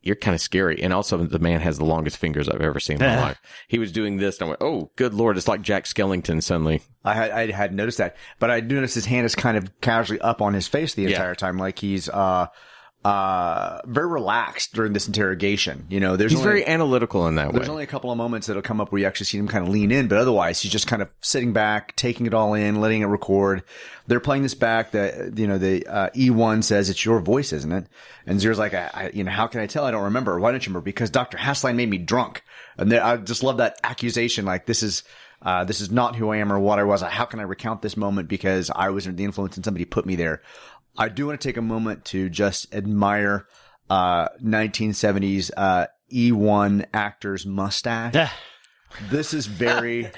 you're 0.02 0.16
kind 0.16 0.34
of 0.34 0.40
scary. 0.40 0.82
And 0.82 0.92
also, 0.92 1.16
the 1.18 1.38
man 1.38 1.60
has 1.60 1.78
the 1.78 1.84
longest 1.84 2.16
fingers 2.16 2.48
I've 2.48 2.60
ever 2.60 2.80
seen 2.80 2.96
in 3.02 3.06
my 3.06 3.20
life. 3.28 3.40
He 3.68 3.78
was 3.78 3.92
doing 3.92 4.16
this, 4.16 4.38
and 4.38 4.46
I 4.46 4.48
went, 4.50 4.62
"Oh, 4.62 4.90
good 4.96 5.14
lord!" 5.14 5.36
It's 5.36 5.48
like 5.48 5.62
Jack 5.62 5.84
Skellington 5.84 6.42
suddenly. 6.42 6.82
I 7.04 7.14
had 7.14 7.30
I 7.30 7.50
had 7.50 7.74
noticed 7.74 7.98
that, 7.98 8.16
but 8.38 8.50
I 8.50 8.60
noticed 8.60 8.94
his 8.94 9.06
hand 9.06 9.26
is 9.26 9.34
kind 9.34 9.56
of 9.56 9.80
casually 9.80 10.20
up 10.20 10.40
on 10.42 10.54
his 10.54 10.66
face 10.68 10.94
the 10.94 11.02
Yeah. 11.02 11.08
entire 11.10 11.34
time, 11.34 11.58
like 11.58 11.78
he's 11.78 12.08
uh 12.08 12.46
uh 13.04 13.80
very 13.86 14.08
relaxed 14.08 14.74
during 14.74 14.92
this 14.92 15.06
interrogation. 15.06 15.86
You 15.88 16.00
know, 16.00 16.16
there's 16.16 16.32
He's 16.32 16.40
only, 16.40 16.50
very 16.50 16.66
analytical 16.66 17.28
in 17.28 17.36
that 17.36 17.48
way. 17.52 17.58
there's 17.58 17.68
only 17.68 17.84
a 17.84 17.86
couple 17.86 18.10
of 18.10 18.18
moments 18.18 18.48
that'll 18.48 18.62
come 18.62 18.80
up 18.80 18.90
where 18.90 19.00
you 19.00 19.06
actually 19.06 19.26
see 19.26 19.38
him 19.38 19.46
kind 19.46 19.64
of 19.64 19.72
lean 19.72 19.92
in, 19.92 20.08
but 20.08 20.18
otherwise 20.18 20.60
he's 20.60 20.72
just 20.72 20.88
kind 20.88 21.02
of 21.02 21.08
sitting 21.20 21.52
back, 21.52 21.94
taking 21.94 22.26
it 22.26 22.34
all 22.34 22.54
in, 22.54 22.80
letting 22.80 23.02
it 23.02 23.06
record. 23.06 23.62
They're 24.08 24.18
playing 24.18 24.42
this 24.42 24.54
back. 24.54 24.90
That 24.90 25.38
you 25.38 25.46
know, 25.46 25.58
the 25.58 25.86
uh, 25.86 26.10
E1 26.10 26.64
says 26.64 26.90
it's 26.90 27.04
your 27.04 27.20
voice, 27.20 27.52
isn't 27.52 27.70
it? 27.72 27.86
And 28.26 28.40
Zira's 28.40 28.58
like, 28.58 28.74
I, 28.74 28.90
I, 28.92 29.10
you 29.14 29.22
know, 29.22 29.30
how 29.30 29.46
can 29.46 29.60
I 29.60 29.66
tell? 29.66 29.84
I 29.84 29.92
don't 29.92 30.04
remember. 30.04 30.40
Why 30.40 30.50
don't 30.50 30.64
you 30.66 30.70
remember? 30.70 30.84
Because 30.84 31.10
Doctor 31.10 31.38
Hasslein 31.38 31.76
made 31.76 31.90
me 31.90 31.98
drunk. 31.98 32.42
And 32.76 32.90
they, 32.90 32.98
I 32.98 33.18
just 33.18 33.42
love 33.44 33.58
that 33.58 33.78
accusation. 33.84 34.44
Like 34.44 34.66
this 34.66 34.82
is. 34.82 35.04
Uh, 35.42 35.64
this 35.64 35.82
is 35.82 35.90
not 35.90 36.16
who 36.16 36.30
I 36.30 36.38
am 36.38 36.50
or 36.50 36.58
what 36.58 36.78
I 36.78 36.84
was. 36.84 37.02
How 37.02 37.26
can 37.26 37.40
I 37.40 37.42
recount 37.42 37.82
this 37.82 37.94
moment 37.94 38.26
because 38.26 38.70
I 38.74 38.88
was 38.88 39.06
under 39.06 39.18
the 39.18 39.24
influence 39.24 39.54
and 39.56 39.64
somebody 39.64 39.84
put 39.84 40.06
me 40.06 40.16
there? 40.16 40.40
I 40.98 41.08
do 41.08 41.26
want 41.26 41.40
to 41.40 41.48
take 41.48 41.56
a 41.56 41.62
moment 41.62 42.04
to 42.06 42.28
just 42.28 42.74
admire 42.74 43.46
uh, 43.90 44.28
1970s 44.42 45.50
uh, 45.56 45.86
E1 46.12 46.86
actor's 46.92 47.46
mustache. 47.46 48.30
This 49.10 49.34
is 49.34 49.46
very. 49.46 50.10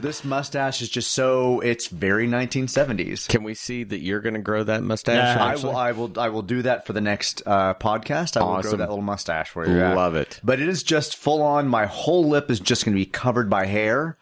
this 0.00 0.24
mustache 0.24 0.82
is 0.82 0.88
just 0.88 1.12
so. 1.12 1.60
It's 1.60 1.86
very 1.86 2.26
1970s. 2.26 3.28
Can 3.28 3.44
we 3.44 3.54
see 3.54 3.84
that 3.84 4.00
you're 4.00 4.20
going 4.20 4.34
to 4.34 4.40
grow 4.40 4.64
that 4.64 4.82
mustache? 4.82 5.36
Yeah. 5.36 5.44
I 5.44 5.54
will. 5.56 5.76
I 5.76 5.92
will. 5.92 6.18
I 6.18 6.28
will 6.30 6.42
do 6.42 6.62
that 6.62 6.86
for 6.86 6.94
the 6.94 7.00
next 7.00 7.42
uh, 7.46 7.74
podcast. 7.74 8.36
I 8.36 8.42
will 8.44 8.60
grow 8.62 8.72
that 8.72 8.88
little 8.88 9.02
mustache 9.02 9.50
for 9.50 9.68
you. 9.68 9.76
Yeah. 9.76 9.94
Love 9.94 10.16
it. 10.16 10.40
But 10.42 10.60
it 10.60 10.68
is 10.68 10.82
just 10.82 11.16
full 11.16 11.42
on. 11.42 11.68
My 11.68 11.86
whole 11.86 12.28
lip 12.28 12.50
is 12.50 12.58
just 12.60 12.84
going 12.84 12.94
to 12.94 13.00
be 13.00 13.06
covered 13.06 13.48
by 13.48 13.66
hair, 13.66 14.16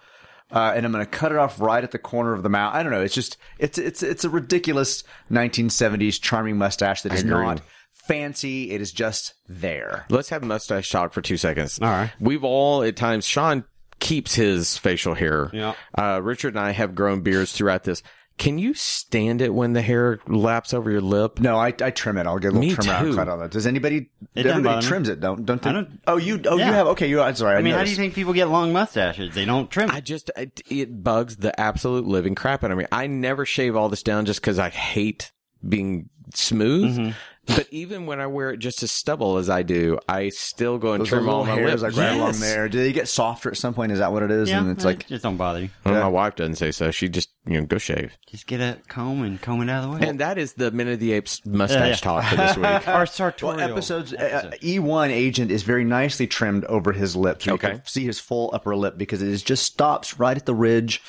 uh, 0.53 0.73
and 0.77 0.85
I'm 0.85 0.93
going 0.93 1.05
to 1.05 1.11
cut 1.11 1.33
it 1.33 1.39
off 1.39 1.61
right 1.61 1.83
at 1.83 1.91
the 1.91 1.99
corner 1.99 2.33
of 2.33 2.43
the 2.43 2.49
mouth. 2.49 2.75
I 2.75 2.83
don't 2.83 2.93
know. 2.93 3.01
It's 3.01 3.15
just. 3.15 3.37
It's 3.59 3.79
it's 3.79 4.03
it's 4.03 4.25
a 4.25 4.31
ridiculous 4.31 5.05
1970s 5.31 6.21
charming 6.21 6.59
mustache 6.59 7.03
that 7.03 7.13
is 7.13 7.25
not 7.25 7.61
fancy. 7.93 8.71
It 8.71 8.81
is 8.81 8.93
just 8.93 9.35
there. 9.49 10.07
Let's 10.11 10.29
have 10.29 10.43
mustache 10.43 10.91
talk 10.91 11.13
for 11.13 11.23
two 11.23 11.37
seconds. 11.37 11.79
All 11.81 11.89
right. 11.89 12.13
We've 12.21 12.45
all 12.45 12.83
at 12.83 12.97
times, 12.97 13.25
Sean 13.27 13.65
keeps 14.01 14.35
his 14.35 14.77
facial 14.77 15.15
hair. 15.15 15.49
Yeah. 15.53 15.75
Uh, 15.97 16.21
Richard 16.23 16.55
and 16.55 16.65
I 16.65 16.73
have 16.73 16.95
grown 16.95 17.21
beards 17.23 17.53
throughout 17.53 17.85
this. 17.85 18.03
Can 18.43 18.59
you 18.59 18.75
stand 18.75 19.41
it 19.41 19.55
when 19.55 19.73
the 19.73 19.83
hair 19.83 20.19
laps 20.27 20.75
over 20.75 20.91
your 20.91 21.01
lip? 21.01 21.39
No, 21.39 21.57
I, 21.59 21.69
I 21.69 21.91
trim 21.91 22.19
it. 22.19 22.27
I'll 22.27 22.39
get 22.41 22.49
a 22.49 22.55
little 22.57 22.69
Me 22.69 22.75
trim 22.75 22.89
out 22.89 23.03
too. 23.03 23.15
cut 23.15 23.29
on 23.29 23.39
that. 23.39 23.53
Does 23.53 23.69
anybody? 23.69 24.11
It 24.35 24.43
doesn't 24.43 24.51
everybody 24.51 24.75
bother 24.75 24.85
me. 24.85 24.89
trims 24.89 25.09
it. 25.09 25.21
Don't 25.21 25.47
don't. 25.47 25.63
They, 25.63 25.71
I 25.71 25.73
don't- 25.73 26.01
Oh, 26.09 26.17
you. 26.17 26.41
Oh, 26.47 26.57
Yeah. 26.59 26.67
you 26.67 26.73
have. 26.73 26.87
Okay, 26.89 27.09
you. 27.09 27.21
I'm 27.21 27.37
sorry. 27.37 27.55
I, 27.55 27.59
I 27.61 27.63
mean, 27.63 27.73
how 27.73 27.79
do 27.79 27.83
noticed. 27.83 27.93
you 27.93 28.03
think 28.03 28.15
people 28.15 28.33
get 28.33 28.49
long 28.49 28.73
mustaches? 28.73 29.33
They 29.35 29.45
don't 29.45 29.71
trim. 29.71 29.91
I 29.93 30.01
just 30.01 30.31
it, 30.37 30.61
it 30.69 31.05
bugs 31.05 31.37
the 31.37 31.59
absolute 31.61 32.05
living 32.05 32.35
crap 32.35 32.65
out 32.65 32.73
of 32.73 32.79
me. 32.79 32.87
I 32.91 33.07
never 33.07 33.47
shave 33.47 33.77
all 33.77 33.89
this 33.89 34.03
down 34.03 34.27
just 34.27 34.41
because 34.41 34.59
I 34.59 34.71
hate 34.71 35.31
being 35.67 36.09
smooth. 36.35 36.97
Mm-hmm. 36.99 37.11
But 37.45 37.67
even 37.73 38.07
when 38.07 38.21
I 38.21 38.29
wear 38.29 38.51
it 38.51 38.59
just 38.59 38.85
as 38.85 38.93
stubble 38.93 39.37
as 39.37 39.51
I 39.51 39.63
do, 39.63 39.99
I 40.09 40.29
still 40.29 40.79
go 40.79 40.93
and 40.93 41.01
Those 41.01 41.09
trim 41.09 41.25
little 41.25 41.41
all 41.41 41.45
my 41.45 41.55
hairs 41.57 41.83
lips. 41.83 41.97
like 41.97 42.07
right 42.07 42.17
along 42.17 42.29
Yes. 42.29 42.41
there. 42.41 42.69
Do 42.69 42.79
they 42.79 42.93
get 42.93 43.09
softer 43.09 43.51
at 43.51 43.57
some 43.57 43.75
point? 43.75 43.91
Is 43.91 43.99
that 43.99 44.13
what 44.13 44.23
it 44.23 44.31
is? 44.31 44.49
yeah, 44.49 44.61
and 44.61 44.71
it's 44.71 44.85
like 44.85 45.09
just 45.09 45.25
don't 45.25 45.37
bother 45.37 45.63
you. 45.63 45.71
Well, 45.85 45.95
Yeah. 45.95 46.03
My 46.03 46.09
wife 46.09 46.37
doesn't 46.37 46.55
say 46.55 46.71
so. 46.71 46.93
She 46.93 47.09
just 47.09 47.31
you 47.45 47.61
know 47.61 47.67
go 47.67 47.79
shave. 47.79 48.13
Just 48.31 48.47
get 48.47 48.61
a 48.61 48.79
comb 48.87 49.25
and 49.25 49.43
comb 49.43 49.61
it 49.61 49.69
out 49.69 49.83
of 49.85 49.91
the 49.91 49.99
way. 49.99 50.09
And 50.09 50.21
that 50.21 50.39
is 50.39 50.53
the 50.53 50.71
Men 50.71 50.87
of 50.87 51.01
the 51.01 51.13
Apes 51.15 51.45
mustache 51.45 51.89
yeah. 51.89 51.95
talk 51.97 52.25
for 52.27 52.37
this 52.37 52.57
week. 52.57 52.65
Our 52.89 53.07
sartorial 53.07 53.57
Well, 53.59 53.71
episodes 53.73 54.15
uh, 54.15 54.53
E1 54.63 55.09
agent 55.11 55.51
is 55.51 55.65
very 55.65 55.83
nicely 55.85 56.29
trimmed 56.29 56.65
over 56.67 56.93
his 56.93 57.17
lips. 57.17 57.47
You 57.47 57.55
Okay. 57.55 57.71
can 57.73 57.83
see 57.87 58.05
his 58.05 58.21
full 58.21 58.51
upper 58.53 58.77
lip 58.77 58.97
because 58.97 59.21
it 59.21 59.29
is 59.29 59.43
just 59.43 59.65
stops 59.65 60.17
right 60.21 60.37
at 60.37 60.47
the 60.47 60.55
ridge, 60.55 61.03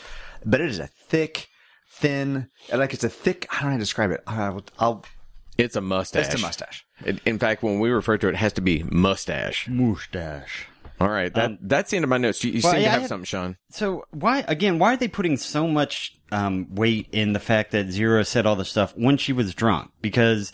but 0.44 0.62
it 0.62 0.70
is 0.72 0.80
a 0.80 0.88
thick, 0.88 1.48
thin, 1.92 2.50
like 2.74 2.94
it's 2.96 3.04
a 3.04 3.10
thick. 3.10 3.46
I 3.52 3.58
don't 3.58 3.66
know 3.66 3.70
how 3.72 3.78
to 3.78 3.80
describe 3.84 4.10
it. 4.10 4.24
I'll, 4.26 4.64
I'll 4.80 5.06
It's 5.58 5.76
a 5.76 5.82
mustache. 5.82 6.26
it's 6.26 6.36
a 6.36 6.40
mustache. 6.40 6.86
In- 7.06 7.20
In 7.26 7.40
fact, 7.40 7.62
when 7.64 7.80
we 7.80 7.90
refer 7.90 8.18
to 8.18 8.28
it, 8.28 8.32
it 8.32 8.38
has 8.38 8.54
to 8.54 8.62
be 8.62 8.84
mustache. 8.84 9.68
mustache. 9.68 10.68
All 11.00 11.10
right, 11.10 11.34
that 11.34 11.58
that's 11.62 11.92
the 11.92 11.98
end 11.98 12.04
of 12.06 12.10
my 12.10 12.18
notes. 12.18 12.44
You, 12.44 12.52
you 12.54 12.62
well, 12.64 12.74
seem 12.74 12.82
yeah, 12.82 12.88
to 12.88 12.90
I 12.90 12.94
have 12.94 13.02
had- 13.04 13.10
something, 13.10 13.26
Sean. 13.26 13.58
So 13.72 14.06
why 14.12 14.46
again? 14.48 14.80
Why 14.80 14.94
are 14.94 14.98
they 14.98 15.08
putting 15.08 15.38
so 15.38 15.68
much 15.68 16.16
um, 16.32 16.74
weight 16.74 17.10
in 17.12 17.34
the 17.34 17.40
fact 17.40 17.72
that 17.72 17.88
Zira 17.88 18.26
said 18.26 18.46
all 18.46 18.56
this 18.56 18.70
stuff 18.70 18.94
when 18.96 19.18
she 19.18 19.34
was 19.34 19.54
drunk? 19.54 19.92
Because 20.02 20.54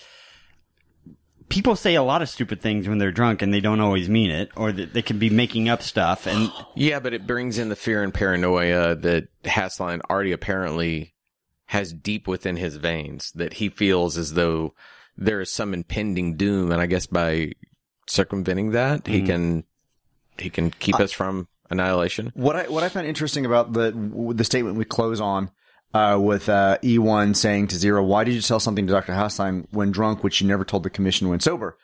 people 1.49 1.75
say 1.75 1.95
a 1.95 2.03
lot 2.03 2.21
of 2.21 2.29
stupid 2.29 2.61
things 2.61 2.87
when 2.87 2.97
they're 2.99 3.11
drunk 3.11 3.41
and 3.41 3.53
they 3.53 3.59
don't 3.59 3.79
always 3.79 4.07
mean 4.09 4.31
it, 4.31 4.49
or 4.55 4.71
that 4.71 4.93
they 4.93 5.01
can 5.01 5.19
be 5.19 5.29
making 5.29 5.67
up 5.69 5.81
stuff. 5.81 6.25
And 6.27 6.51
Yeah, 6.75 6.99
but 6.99 7.13
it 7.13 7.27
brings 7.27 7.57
in 7.57 7.69
the 7.69 7.75
fear 7.75 8.01
and 8.03 8.13
paranoia 8.13 8.95
that 8.95 9.27
Hasslein 9.43 9.99
already 10.09 10.31
apparently 10.31 11.13
has 11.69 11.93
deep 11.93 12.27
within 12.27 12.55
his 12.55 12.77
veins 12.77 13.31
that 13.35 13.53
he 13.53 13.69
feels 13.69 14.17
as 14.17 14.33
though 14.33 14.73
there 15.15 15.39
is 15.39 15.51
some 15.51 15.75
impending 15.75 16.35
doom, 16.35 16.71
and 16.71 16.81
I 16.81 16.87
guess 16.87 17.05
by 17.05 17.51
circumventing 18.07 18.71
that, 18.71 19.05
he 19.05 19.21
can 19.21 19.63
he 20.39 20.49
can 20.49 20.71
keep 20.71 20.99
us 20.99 21.11
from 21.11 21.47
annihilation. 21.69 22.31
What 22.33 22.55
I 22.55 22.63
what 22.69 22.83
I 22.83 22.89
found 22.89 23.05
interesting 23.05 23.45
about 23.45 23.73
the 23.73 23.91
the 24.33 24.43
statement 24.43 24.77
we 24.77 24.85
close 24.85 25.21
on 25.21 25.51
uh, 25.93 26.17
with 26.19 26.49
uh, 26.49 26.79
E1 26.81 27.35
saying 27.35 27.67
to 27.67 27.75
Zira, 27.75 28.03
"Why 28.03 28.23
did 28.23 28.33
you 28.33 28.41
tell 28.41 28.59
something 28.59 28.87
to 28.87 28.93
Doctor 28.93 29.13
Hasslein 29.13 29.67
when 29.69 29.91
drunk, 29.91 30.23
which 30.23 30.41
you 30.41 30.47
never 30.47 30.65
told 30.65 30.81
the 30.81 30.89
commission 30.89 31.29
when 31.29 31.39
sober?" 31.39 31.77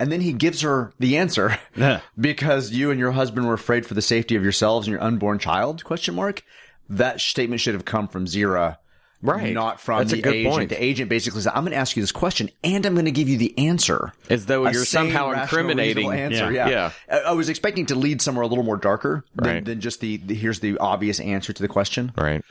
And 0.00 0.10
then 0.10 0.20
he 0.20 0.32
gives 0.32 0.62
her 0.62 0.92
the 0.98 1.16
answer 1.16 1.60
because 2.20 2.72
you 2.72 2.90
and 2.90 2.98
your 2.98 3.12
husband 3.12 3.46
were 3.46 3.54
afraid 3.54 3.86
for 3.86 3.94
the 3.94 4.02
safety 4.02 4.34
of 4.34 4.42
yourselves 4.42 4.88
and 4.88 4.92
your 4.92 5.02
unborn 5.02 5.38
child? 5.38 5.84
Question 5.84 6.16
mark. 6.16 6.42
That 6.88 7.20
statement 7.20 7.60
should 7.60 7.74
have 7.74 7.84
come 7.84 8.08
from 8.08 8.26
Zira. 8.26 8.78
Right. 9.20 9.52
Not 9.52 9.80
from 9.80 9.98
That's 9.98 10.12
a 10.12 10.16
the 10.16 10.22
good 10.22 10.34
agent. 10.34 10.54
point. 10.54 10.68
The 10.70 10.82
agent 10.82 11.08
basically 11.10 11.40
said, 11.40 11.52
I'm 11.54 11.62
going 11.64 11.72
to 11.72 11.76
ask 11.78 11.96
you 11.96 12.02
this 12.02 12.12
question 12.12 12.50
and 12.62 12.86
I'm 12.86 12.94
going 12.94 13.06
to 13.06 13.10
give 13.10 13.28
you 13.28 13.36
the 13.36 13.56
answer. 13.58 14.12
As 14.30 14.46
though 14.46 14.64
A 14.66 14.72
you're 14.72 14.84
sane, 14.84 15.06
somehow 15.10 15.30
rational, 15.30 15.42
incriminating. 15.42 16.12
Answer. 16.12 16.52
Yeah. 16.52 16.68
Yeah. 16.68 16.92
Yeah. 17.08 17.16
I 17.16 17.30
I 17.30 17.32
was 17.32 17.48
expecting 17.48 17.86
to 17.86 17.94
lead 17.96 18.22
somewhere 18.22 18.44
a 18.44 18.46
little 18.46 18.62
more 18.64 18.76
darker 18.76 19.24
than, 19.34 19.44
Right. 19.54 19.64
than 19.64 19.80
just 19.80 20.00
the, 20.00 20.18
the 20.18 20.34
here's 20.34 20.60
the 20.60 20.78
obvious 20.78 21.18
answer 21.18 21.52
to 21.52 21.60
the 21.62 21.68
question. 21.68 22.12
Right. 22.16 22.44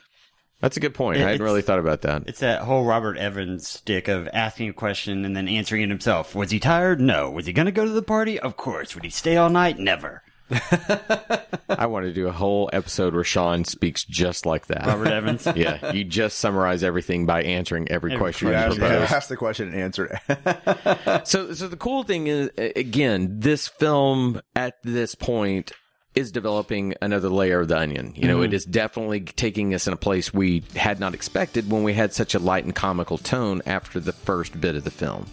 That's 0.60 0.76
a 0.76 0.80
good 0.80 0.94
point. 0.96 1.20
It- 1.20 1.24
I 1.24 1.30
hadn't 1.32 1.44
really 1.46 1.62
thought 1.62 1.80
about 1.80 2.02
that. 2.02 2.24
it's 2.26 2.40
that 2.40 2.64
whole 2.64 2.84
Robert 2.84 3.16
Evans 3.18 3.68
stick 3.68 4.08
of 4.10 4.28
asking 4.34 4.70
a 4.70 4.74
question 4.74 5.24
and 5.24 5.38
then 5.38 5.48
answering 5.48 5.84
it 5.84 5.90
himself. 5.90 6.36
Was 6.36 6.52
he 6.52 6.60
tired? 6.60 7.00
No. 7.00 7.30
Was 7.32 7.46
he 7.46 7.54
going 7.54 7.68
to 7.68 7.72
go 7.72 7.86
to 7.86 7.92
the 7.92 8.02
party? 8.02 8.40
Of 8.40 8.58
course. 8.58 8.94
Would 8.96 9.04
he 9.06 9.10
stay 9.10 9.38
all 9.38 9.50
night? 9.50 9.80
Never. 9.80 10.22
I 11.70 11.86
want 11.88 12.06
to 12.06 12.14
do 12.14 12.28
a 12.28 12.32
whole 12.32 12.70
episode 12.72 13.14
where 13.14 13.24
Sean 13.24 13.66
speaks 13.66 14.04
just 14.04 14.46
like 14.46 14.68
that. 14.68 14.86
Robert 14.86 15.08
Evans. 15.10 15.48
yeah, 15.56 15.92
you 15.92 16.04
just 16.04 16.40
summarize 16.40 16.84
everything 16.84 17.26
by 17.26 17.44
answering 17.44 17.90
every, 17.90 18.14
Every 18.14 18.20
question 18.20 18.50
question. 18.50 18.74
you 18.74 18.80
propose. 18.80 19.12
ask 19.12 19.30
the 19.30 19.38
question 19.38 19.68
and 19.70 19.82
answer 19.82 20.20
it. 20.28 21.28
So, 21.28 21.54
so 21.54 21.68
the 21.68 21.78
cool 21.78 22.04
thing 22.04 22.28
is, 22.28 22.50
again, 22.58 23.40
this 23.40 23.68
film 23.68 24.42
at 24.56 24.76
this 24.84 25.16
point 25.16 25.72
is 26.16 26.32
developing 26.32 26.96
another 27.02 27.30
layer 27.30 27.60
of 27.60 27.68
the 27.68 27.78
onion. 27.78 28.14
You 28.16 28.28
know, 28.28 28.38
mm-hmm. 28.38 28.46
it 28.46 28.54
is 28.54 28.66
definitely 28.66 29.22
taking 29.22 29.74
us 29.74 29.88
in 29.88 29.94
a 29.94 29.98
place 29.98 30.34
we 30.34 30.64
had 30.76 31.00
not 31.00 31.14
expected 31.14 31.70
when 31.70 31.84
we 31.84 31.94
had 31.94 32.14
such 32.14 32.34
a 32.34 32.40
light 32.40 32.64
and 32.64 32.74
comical 32.74 33.18
tone 33.18 33.62
after 33.66 34.00
the 34.00 34.14
first 34.14 34.60
bit 34.60 34.76
of 34.76 34.84
the 34.84 34.92
film. 34.92 35.28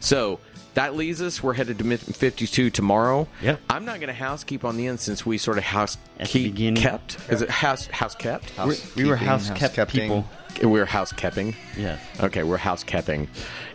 So 0.00 0.40
that 0.74 0.94
leaves 0.96 1.20
us. 1.22 1.42
We're 1.42 1.52
headed 1.54 1.78
to 1.78 1.84
Myth 1.84 2.16
52 2.16 2.70
tomorrow. 2.70 3.28
Yeah. 3.42 3.56
I'm 3.68 3.84
not 3.84 3.96
going 4.00 4.08
to 4.08 4.12
housekeep 4.14 4.64
on 4.64 4.76
the 4.76 4.86
end 4.86 5.00
since 5.00 5.24
we 5.26 5.38
sort 5.38 5.58
of 5.58 5.64
house 5.64 5.98
At 6.18 6.28
keep 6.28 6.52
beginning. 6.54 6.82
kept. 6.82 7.18
Is 7.30 7.42
it 7.42 7.50
house 7.50 7.86
house 7.88 8.14
kept? 8.14 8.52
We, 8.58 8.76
we 8.96 9.04
were 9.08 9.16
Housekeeping, 9.16 9.26
house 9.26 9.50
kept 9.58 9.76
housekeeping. 9.76 10.24
people. 10.54 10.70
We're 10.70 10.84
house 10.84 11.12
keeping. 11.12 11.56
Yes. 11.78 12.00
Okay, 12.20 12.42
we're 12.42 12.58
house 12.58 12.84
keeping. 12.84 13.26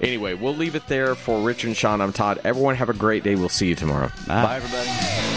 Anyway, 0.01 0.36
we'll 0.36 0.55
leave 0.55 0.75
it 0.75 0.88
there 0.88 1.15
for 1.15 1.41
Rich 1.41 1.63
and 1.63 1.75
Sean. 1.75 2.01
I'm 2.01 2.13
Todd. 2.13 2.39
Everyone 2.43 2.75
have 2.75 2.89
a 2.89 2.93
great 2.93 3.23
day. 3.23 3.36
We'll 3.36 3.49
see 3.49 3.67
you 3.67 3.75
tomorrow. 3.75 4.12
Bye, 4.27 4.57
everybody. 4.57 5.37